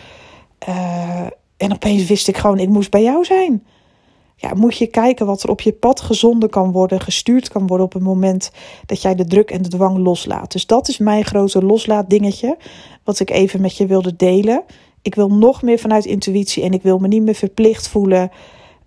Uh, 0.70 1.20
en 1.58 1.74
opeens 1.74 2.06
wist 2.06 2.28
ik 2.28 2.38
gewoon, 2.38 2.60
ik 2.60 2.70
moest 2.70 2.92
bij 2.92 3.04
jou 3.04 3.26
zijn. 3.26 3.66
Ja, 4.36 4.54
moet 4.54 4.78
je 4.78 4.88
kijken 4.88 5.26
wat 5.26 5.44
er 5.44 5.50
op 5.50 5.62
je 5.62 5.74
pad 5.74 6.02
gezonden 6.02 6.50
kan 6.50 6.72
worden, 6.72 7.02
gestuurd 7.02 7.50
kan 7.50 7.68
worden 7.68 7.86
op 7.86 7.94
het 7.94 8.04
moment 8.04 8.52
dat 8.86 9.02
jij 9.02 9.16
de 9.16 9.26
druk 9.26 9.52
en 9.52 9.62
de 9.62 9.70
dwang 9.70 9.98
loslaat. 9.98 10.52
Dus 10.52 10.66
dat 10.66 10.88
is 10.88 10.98
mijn 10.98 11.26
grote 11.26 11.64
loslaatdingetje, 11.66 12.58
wat 13.04 13.20
ik 13.20 13.30
even 13.30 13.62
met 13.62 13.78
je 13.78 13.86
wilde 13.86 14.16
delen. 14.16 14.64
Ik 15.06 15.16
wil 15.16 15.30
nog 15.30 15.62
meer 15.62 15.80
vanuit 15.80 16.06
intuïtie 16.06 16.64
en 16.64 16.74
ik 16.74 16.82
wil 16.82 16.98
me 16.98 17.08
niet 17.08 17.22
meer 17.22 17.36
verplicht 17.36 17.88
voelen 17.88 18.32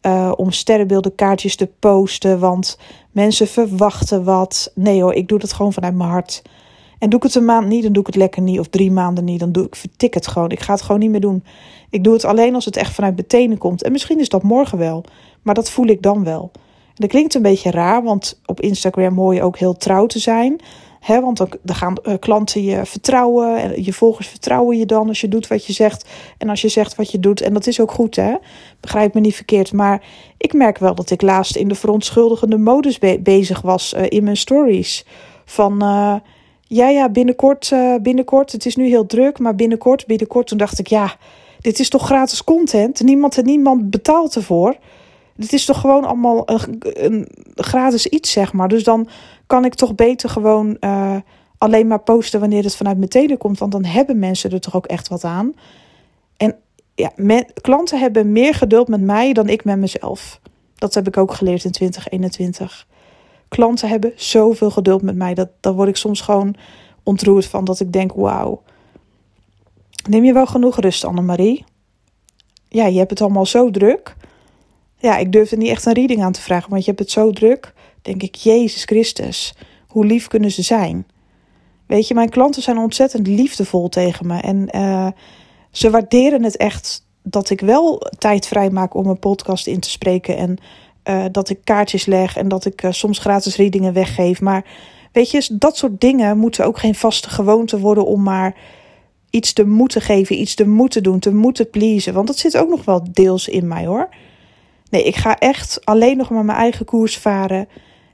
uh, 0.03 0.33
om 0.37 0.51
sterrenbeelden 0.51 1.15
kaartjes 1.15 1.57
te 1.57 1.69
posten, 1.79 2.39
want 2.39 2.79
mensen 3.11 3.47
verwachten 3.47 4.25
wat. 4.25 4.73
Nee 4.75 5.03
hoor, 5.03 5.15
ik 5.15 5.29
doe 5.29 5.39
dat 5.39 5.53
gewoon 5.53 5.73
vanuit 5.73 5.95
mijn 5.95 6.11
hart. 6.11 6.43
En 6.99 7.09
doe 7.11 7.19
ik 7.19 7.25
het 7.25 7.35
een 7.35 7.45
maand 7.45 7.67
niet, 7.67 7.83
dan 7.83 7.93
doe 7.93 8.01
ik 8.01 8.07
het 8.07 8.17
lekker 8.17 8.43
niet. 8.43 8.59
Of 8.59 8.69
drie 8.69 8.91
maanden 8.91 9.25
niet, 9.25 9.41
dan 9.41 9.53
doe 9.53 9.67
ik, 9.67 9.77
vertik 9.77 10.15
het 10.15 10.27
gewoon. 10.27 10.51
Ik 10.51 10.61
ga 10.61 10.73
het 10.73 10.83
gewoon 10.83 11.01
niet 11.01 11.11
meer 11.11 11.21
doen. 11.21 11.45
Ik 11.91 12.05
doe 12.05 12.13
het 12.13 12.25
alleen 12.25 12.55
als 12.55 12.65
het 12.65 12.77
echt 12.77 12.95
vanuit 12.95 13.15
mijn 13.15 13.27
tenen 13.27 13.59
komt. 13.59 13.83
En 13.83 13.93
misschien 13.93 14.21
is 14.21 14.29
dat 14.29 14.43
morgen 14.43 14.79
wel, 14.79 15.05
maar 15.43 15.55
dat 15.55 15.71
voel 15.71 15.87
ik 15.87 16.03
dan 16.03 16.25
wel. 16.25 16.51
En 16.87 16.95
dat 16.95 17.09
klinkt 17.09 17.35
een 17.35 17.43
beetje 17.43 17.71
raar, 17.71 18.03
want 18.03 18.41
op 18.47 18.61
Instagram 18.61 19.17
hoor 19.17 19.35
je 19.35 19.43
ook 19.43 19.59
heel 19.59 19.77
trouw 19.77 20.07
te 20.07 20.19
zijn. 20.19 20.61
He, 21.01 21.21
want 21.21 21.37
dan, 21.37 21.49
gaan 21.65 21.97
uh, 22.03 22.15
klanten 22.21 22.63
je 22.63 22.87
vertrouwen. 22.87 23.57
En 23.57 23.85
je 23.85 23.93
volgers 23.93 24.29
vertrouwen 24.29 24.79
je 24.79 24.87
dan 24.87 25.09
als 25.09 25.21
je 25.21 25.29
doet 25.29 25.47
wat 25.47 25.67
je 25.67 25.73
zegt. 25.73 26.09
En 26.39 26.49
als 26.49 26.61
je 26.61 26.69
zegt 26.69 26.95
wat 26.95 27.11
je 27.11 27.21
doet. 27.21 27.41
En 27.41 27.53
dat 27.53 27.67
is 27.67 27.81
ook 27.81 27.91
goed, 27.91 28.17
hè? 28.17 28.35
Begrijp 28.81 29.15
me 29.15 29.21
niet 29.21 29.35
verkeerd. 29.35 29.73
Maar 29.73 30.03
ik 30.37 30.53
merk 30.53 30.79
wel 30.79 30.95
dat 30.95 31.11
ik 31.11 31.23
laatst 31.23 31.57
in 31.57 31.69
de 31.69 31.75
verontschuldigende 31.75 32.59
modus 32.59 32.99
bezig 33.21 33.61
was 33.61 33.95
uh, 33.95 34.03
in 34.09 34.25
mijn 34.25 34.37
stories. 34.37 35.07
Van. 35.45 35.83
Uh, 35.83 36.15
ja, 36.71 36.89
ja, 36.89 37.09
binnenkort, 37.09 37.73
binnenkort. 38.03 38.53
Het 38.53 38.67
is 38.67 38.77
nu 38.77 38.87
heel 38.87 39.07
druk, 39.07 39.39
maar 39.39 39.55
binnenkort, 39.55 40.07
binnenkort. 40.07 40.47
Toen 40.47 40.59
dacht 40.59 40.79
ik, 40.79 40.87
ja, 40.87 41.17
dit 41.61 41.79
is 41.79 41.89
toch 41.89 42.07
gratis 42.07 42.45
content? 42.45 43.03
Niemand, 43.03 43.45
niemand 43.45 43.91
betaalt 43.91 44.35
ervoor. 44.37 44.77
Het 45.39 45.53
is 45.53 45.65
toch 45.65 45.81
gewoon 45.81 46.05
allemaal 46.05 46.43
een, 46.47 47.29
gratis 47.55 48.07
iets, 48.07 48.31
zeg 48.31 48.53
maar. 48.53 48.69
Dus 48.69 48.85
dan 48.85 49.09
kan 49.47 49.65
ik 49.65 49.75
toch 49.75 49.95
beter 49.95 50.29
gewoon 50.29 50.77
uh, 50.81 51.17
alleen 51.59 51.87
maar 51.87 52.01
posten 52.01 52.41
wanneer 52.41 52.65
het 52.65 52.77
vanuit 52.77 52.97
mijn 52.97 53.09
tenen 53.09 53.39
komt. 53.39 53.59
Want 53.59 53.73
dan 53.73 53.85
hebben 53.85 54.19
mensen 54.19 54.51
er 54.51 54.61
toch 54.61 54.77
ook 54.77 54.87
echt 54.87 55.09
wat 55.09 55.25
aan. 55.25 55.55
En 56.37 56.57
ja, 56.95 57.13
klanten 57.61 57.99
hebben 57.99 58.33
meer 58.33 58.55
geduld 58.55 58.89
met 58.89 59.01
mij 59.01 59.33
dan 59.33 59.49
ik 59.49 59.65
met 59.65 59.79
mezelf. 59.79 60.41
Dat 60.75 60.95
heb 60.95 61.07
ik 61.07 61.17
ook 61.17 61.33
geleerd 61.33 61.65
in 61.65 61.71
2021. 61.71 62.87
Klanten 63.49 63.89
hebben 63.89 64.13
zoveel 64.17 64.71
geduld 64.71 65.03
met 65.03 65.17
mij. 65.17 65.35
Dat, 65.35 65.49
daar 65.61 65.73
word 65.73 65.89
ik 65.89 65.97
soms 65.97 66.21
gewoon 66.21 66.55
ontroerd 67.03 67.47
van. 67.47 67.65
Dat 67.65 67.81
ik 67.81 67.93
denk, 67.93 68.13
wauw. 68.13 68.63
Neem 70.09 70.25
je 70.25 70.33
wel 70.33 70.47
genoeg 70.47 70.81
rust, 70.81 71.05
Annemarie? 71.05 71.65
Ja, 72.69 72.87
je 72.87 72.99
hebt 72.99 73.11
het 73.11 73.21
allemaal 73.21 73.47
zo 73.47 73.71
druk. 73.71 74.17
Ja, 74.99 75.17
ik 75.17 75.33
durf 75.33 75.51
er 75.51 75.59
niet 75.59 75.69
echt 75.69 75.87
een 75.87 75.93
reading 75.93 76.23
aan 76.23 76.33
te 76.33 76.41
vragen, 76.41 76.71
want 76.71 76.85
je 76.85 76.89
hebt 76.89 77.03
het 77.03 77.11
zo 77.11 77.31
druk. 77.33 77.73
Denk 78.03 78.23
ik, 78.23 78.35
Jezus 78.35 78.85
Christus, 78.85 79.55
hoe 79.87 80.07
lief 80.07 80.27
kunnen 80.27 80.51
ze 80.51 80.63
zijn? 80.63 81.07
Weet 81.87 82.09
je, 82.09 82.15
mijn 82.15 82.29
klanten 82.29 82.63
zijn 82.63 82.79
ontzettend 82.79 83.27
liefdevol 83.27 83.89
tegen 83.89 84.27
me. 84.27 84.41
En 84.41 84.69
uh, 84.75 85.07
ze 85.71 85.91
waarderen 85.91 86.43
het 86.43 86.57
echt 86.57 87.07
dat 87.23 87.51
ik 87.51 87.61
wel 87.61 88.11
tijd 88.19 88.47
vrij 88.47 88.71
maak 88.71 88.95
om 88.95 89.07
een 89.07 89.19
podcast 89.19 89.67
in 89.67 89.81
te 89.81 89.91
spreken. 89.91 90.37
En 90.37 90.57
uh, 91.05 91.25
dat 91.33 91.51
ik 91.51 91.59
kaartjes 91.65 92.07
leg 92.07 92.37
en 92.37 92.49
dat 92.49 92.65
ik 92.65 92.83
uh, 92.83 92.91
soms 92.93 93.19
gratis 93.19 93.57
readingen 93.57 93.93
weggeef. 93.93 94.41
Maar 94.41 94.65
weet 95.13 95.31
je, 95.31 95.57
dat 95.59 95.77
soort 95.77 96.01
dingen 96.01 96.39
moeten 96.39 96.67
ook 96.67 96.79
geen 96.79 96.95
vaste 96.95 97.31
gewoonte 97.31 97.79
worden 97.81 98.07
om 98.07 98.23
maar 98.23 98.57
iets 99.31 99.53
te 99.53 99.67
moeten 99.67 100.01
geven, 100.01 100.41
iets 100.41 100.55
te 100.55 100.67
moeten 100.67 101.03
doen, 101.03 101.19
te 101.19 101.35
moeten 101.35 101.71
pleasen. 101.71 102.15
Want 102.15 102.27
dat 102.27 102.39
zit 102.39 102.57
ook 102.57 102.69
nog 102.69 102.85
wel 102.85 103.07
deels 103.13 103.49
in 103.49 103.67
mij 103.67 103.87
hoor. 103.87 104.09
Nee, 104.91 105.03
ik 105.03 105.17
ga 105.17 105.39
echt 105.39 105.81
alleen 105.85 106.17
nog 106.17 106.31
maar 106.31 106.45
mijn 106.45 106.59
eigen 106.59 106.85
koers 106.85 107.19
varen. 107.19 107.69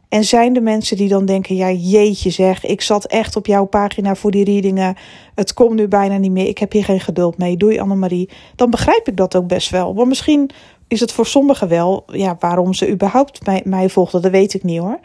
En 0.08 0.24
zijn 0.24 0.52
de 0.52 0.60
mensen 0.60 0.96
die 0.96 1.08
dan 1.08 1.24
denken: 1.24 1.56
ja, 1.56 1.70
jeetje 1.70 2.30
zeg, 2.30 2.64
ik 2.64 2.80
zat 2.80 3.04
echt 3.04 3.36
op 3.36 3.46
jouw 3.46 3.64
pagina 3.64 4.14
voor 4.14 4.30
die 4.30 4.44
readingen. 4.44 4.96
Het 5.34 5.54
komt 5.54 5.74
nu 5.74 5.88
bijna 5.88 6.16
niet 6.16 6.30
meer. 6.30 6.48
Ik 6.48 6.58
heb 6.58 6.72
hier 6.72 6.84
geen 6.84 7.00
geduld 7.00 7.38
mee. 7.38 7.56
Doei 7.56 7.78
Annemarie. 7.78 8.30
Dan 8.56 8.70
begrijp 8.70 9.08
ik 9.08 9.16
dat 9.16 9.36
ook 9.36 9.46
best 9.46 9.70
wel. 9.70 9.94
Maar 9.94 10.06
misschien 10.06 10.50
is 10.88 11.00
het 11.00 11.12
voor 11.12 11.26
sommigen 11.26 11.68
wel, 11.68 12.04
ja, 12.06 12.36
waarom 12.38 12.74
ze 12.74 12.90
überhaupt 12.90 13.46
mij, 13.46 13.62
mij 13.64 13.88
volgden, 13.88 14.22
dat 14.22 14.30
weet 14.30 14.54
ik 14.54 14.62
niet 14.62 14.80
hoor. 14.80 14.98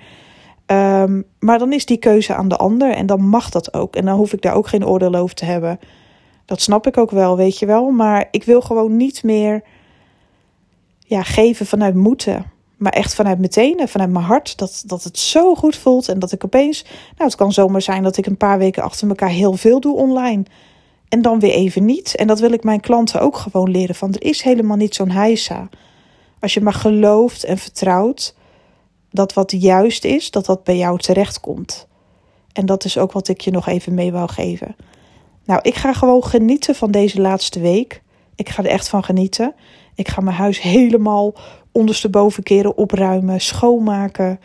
Um, 0.66 1.26
maar 1.40 1.60
dan 1.60 1.74
is 1.74 1.86
die 1.86 1.98
keuze 1.98 2.36
aan 2.36 2.48
de 2.48 2.58
ander 2.58 2.92
en 2.92 3.06
dan 3.06 3.22
mag 3.22 3.50
dat 3.50 3.74
ook. 3.74 3.96
En 3.96 4.06
dan 4.06 4.18
hoef 4.18 4.34
ik 4.34 4.42
daar 4.42 4.56
ook 4.56 4.68
geen 4.68 4.86
oordeel 4.86 5.16
over 5.16 5.36
te 5.36 5.46
hebben. 5.46 5.80
Dat 6.46 6.62
snap 6.62 6.88
ik 6.88 6.98
ook 6.98 7.12
wel, 7.12 7.38
weet 7.38 7.60
je 7.60 7.66
wel. 7.66 7.90
Maar 7.90 8.28
ik 8.32 8.44
wil 8.44 8.62
gewoon 8.62 8.98
niet 8.98 9.24
meer 9.24 9.64
ja, 11.10 11.24
geven 11.24 11.66
vanuit 11.66 11.96
moeten. 11.96 12.52
Maar 12.78 12.92
echt 12.92 13.16
vanuit 13.16 13.40
meteen, 13.40 13.88
vanuit 13.88 14.10
mijn 14.10 14.26
hart. 14.26 14.58
Dat, 14.58 14.84
dat 14.86 15.04
het 15.04 15.20
zo 15.20 15.56
goed 15.56 15.76
voelt. 15.76 16.10
En 16.10 16.20
dat 16.20 16.32
ik 16.32 16.46
opeens. 16.46 16.84
Nou, 16.84 17.30
het 17.30 17.36
kan 17.36 17.54
zomaar 17.54 17.82
zijn 17.82 18.04
dat 18.04 18.18
ik 18.18 18.26
een 18.26 18.38
paar 18.38 18.58
weken 18.58 18.84
achter 18.84 19.08
elkaar 19.08 19.30
heel 19.30 19.54
veel 19.54 19.80
doe 19.80 19.96
online. 19.96 20.44
En 21.08 21.22
dan 21.22 21.40
weer 21.40 21.52
even 21.52 21.86
niet. 21.86 22.16
En 22.16 22.28
dat 22.28 22.40
wil 22.40 22.52
ik 22.52 22.64
mijn 22.64 22.80
klanten 22.80 23.22
ook 23.22 23.38
gewoon 23.38 23.72
leren. 23.72 23.96
Van 23.96 24.14
er 24.14 24.24
is 24.24 24.42
helemaal 24.42 24.78
niet 24.78 24.96
zo'n 24.96 25.12
heisa. 25.12 25.70
Als 26.40 26.54
je 26.54 26.62
maar 26.62 26.74
gelooft 26.74 27.44
en 27.44 27.58
vertrouwt 27.58 28.36
dat 29.12 29.34
wat 29.34 29.52
juist 29.52 30.06
is, 30.06 30.32
dat 30.32 30.46
dat 30.46 30.64
bij 30.64 30.78
jou 30.78 30.98
terecht 30.98 31.40
komt. 31.40 31.88
En 32.54 32.66
dat 32.66 32.86
is 32.86 32.98
ook 32.98 33.12
wat 33.12 33.28
ik 33.28 33.42
je 33.42 33.52
nog 33.52 33.68
even 33.68 33.94
mee 33.94 34.12
wou 34.12 34.30
geven. 34.30 34.76
Nou, 35.46 35.60
ik 35.64 35.76
ga 35.76 35.94
gewoon 35.94 36.24
genieten 36.24 36.76
van 36.76 36.92
deze 36.92 37.22
laatste 37.22 37.60
week. 37.60 38.02
Ik 38.36 38.50
ga 38.50 38.64
er 38.64 38.70
echt 38.70 38.90
van 38.90 39.04
genieten. 39.04 39.54
Ik 40.00 40.08
ga 40.08 40.22
mijn 40.22 40.36
huis 40.36 40.62
helemaal 40.62 41.34
ondersteboven 41.72 42.44
keren 42.44 42.78
opruimen, 42.78 43.42
schoonmaken. 43.42 44.40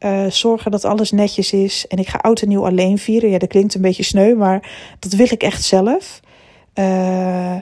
Uh, 0.00 0.26
zorgen 0.26 0.70
dat 0.70 0.84
alles 0.84 1.10
netjes 1.10 1.52
is. 1.52 1.86
En 1.86 1.98
ik 1.98 2.08
ga 2.08 2.18
oud 2.18 2.40
en 2.40 2.48
nieuw 2.48 2.66
alleen 2.66 2.98
vieren. 2.98 3.30
Ja, 3.30 3.38
dat 3.38 3.48
klinkt 3.48 3.74
een 3.74 3.80
beetje 3.80 4.02
sneu, 4.02 4.34
maar 4.34 4.70
dat 4.98 5.12
wil 5.12 5.26
ik 5.30 5.42
echt 5.42 5.62
zelf. 5.62 6.20
Uh, 6.74 7.56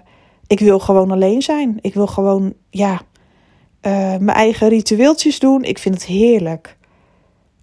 ik 0.46 0.60
wil 0.60 0.78
gewoon 0.78 1.10
alleen 1.10 1.42
zijn. 1.42 1.78
Ik 1.80 1.94
wil 1.94 2.06
gewoon, 2.06 2.54
ja, 2.70 2.92
uh, 2.92 4.16
mijn 4.16 4.28
eigen 4.28 4.68
ritueeltjes 4.68 5.38
doen. 5.38 5.64
Ik 5.64 5.78
vind 5.78 5.94
het 5.94 6.04
heerlijk. 6.04 6.76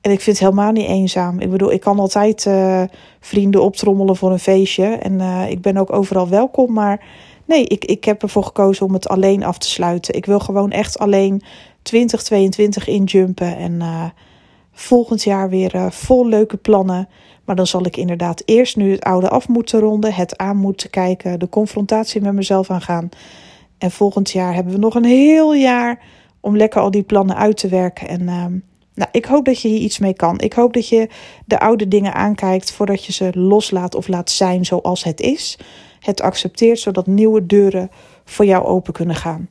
En 0.01 0.11
ik 0.11 0.21
vind 0.21 0.39
het 0.39 0.47
helemaal 0.47 0.71
niet 0.71 0.87
eenzaam. 0.87 1.39
Ik 1.39 1.49
bedoel, 1.49 1.71
ik 1.71 1.81
kan 1.81 1.99
altijd 1.99 2.49
vrienden 3.19 3.63
optrommelen 3.63 4.15
voor 4.15 4.31
een 4.31 4.39
feestje. 4.39 4.85
En 4.85 5.21
ik 5.49 5.61
ben 5.61 5.77
ook 5.77 5.93
overal 5.93 6.29
welkom. 6.29 6.73
Maar 6.73 7.05
Nee, 7.45 7.65
ik, 7.65 7.85
ik 7.85 8.03
heb 8.03 8.21
ervoor 8.21 8.43
gekozen 8.43 8.85
om 8.85 8.93
het 8.93 9.07
alleen 9.07 9.43
af 9.43 9.57
te 9.57 9.69
sluiten. 9.69 10.15
Ik 10.15 10.25
wil 10.25 10.39
gewoon 10.39 10.71
echt 10.71 10.99
alleen 10.99 11.41
2022 11.81 12.87
injumpen. 12.87 13.57
En 13.57 13.73
uh, 13.73 14.05
volgend 14.71 15.23
jaar 15.23 15.49
weer 15.49 15.75
uh, 15.75 15.89
vol 15.89 16.27
leuke 16.27 16.57
plannen. 16.57 17.07
Maar 17.45 17.55
dan 17.55 17.67
zal 17.67 17.85
ik 17.85 17.97
inderdaad 17.97 18.41
eerst 18.45 18.75
nu 18.75 18.91
het 18.91 19.03
oude 19.03 19.29
af 19.29 19.47
moeten 19.47 19.79
ronden. 19.79 20.13
Het 20.13 20.37
aan 20.37 20.57
moeten 20.57 20.89
kijken. 20.89 21.39
De 21.39 21.49
confrontatie 21.49 22.21
met 22.21 22.33
mezelf 22.33 22.69
aangaan. 22.69 23.09
En 23.77 23.91
volgend 23.91 24.31
jaar 24.31 24.53
hebben 24.53 24.73
we 24.73 24.79
nog 24.79 24.95
een 24.95 25.05
heel 25.05 25.53
jaar 25.53 26.01
om 26.39 26.57
lekker 26.57 26.81
al 26.81 26.91
die 26.91 27.03
plannen 27.03 27.35
uit 27.35 27.57
te 27.57 27.67
werken. 27.67 28.07
En 28.07 28.21
uh, 28.21 28.45
nou, 28.93 29.09
ik 29.11 29.25
hoop 29.25 29.45
dat 29.45 29.61
je 29.61 29.67
hier 29.67 29.79
iets 29.79 29.99
mee 29.99 30.13
kan. 30.13 30.39
Ik 30.39 30.53
hoop 30.53 30.73
dat 30.73 30.89
je 30.89 31.09
de 31.45 31.59
oude 31.59 31.87
dingen 31.87 32.13
aankijkt 32.13 32.71
voordat 32.71 33.05
je 33.05 33.11
ze 33.11 33.29
loslaat 33.33 33.95
of 33.95 34.07
laat 34.07 34.29
zijn 34.29 34.65
zoals 34.65 35.03
het 35.03 35.21
is 35.21 35.57
het 36.03 36.21
accepteert, 36.21 36.79
zodat 36.79 37.07
nieuwe 37.07 37.45
deuren 37.45 37.89
voor 38.23 38.45
jou 38.45 38.65
open 38.65 38.93
kunnen 38.93 39.15
gaan. 39.15 39.49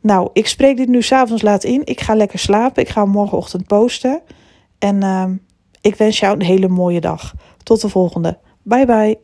Nou, 0.00 0.30
ik 0.32 0.46
spreek 0.46 0.76
dit 0.76 0.88
nu 0.88 1.02
s'avonds 1.02 1.42
laat 1.42 1.64
in. 1.64 1.82
Ik 1.84 2.00
ga 2.00 2.14
lekker 2.14 2.38
slapen. 2.38 2.82
Ik 2.82 2.88
ga 2.88 3.04
morgenochtend 3.04 3.66
posten. 3.66 4.22
En 4.78 4.96
uh, 5.04 5.24
ik 5.80 5.94
wens 5.94 6.18
jou 6.18 6.34
een 6.34 6.42
hele 6.42 6.68
mooie 6.68 7.00
dag. 7.00 7.34
Tot 7.62 7.80
de 7.80 7.88
volgende. 7.88 8.38
Bye 8.62 8.86
bye. 8.86 9.18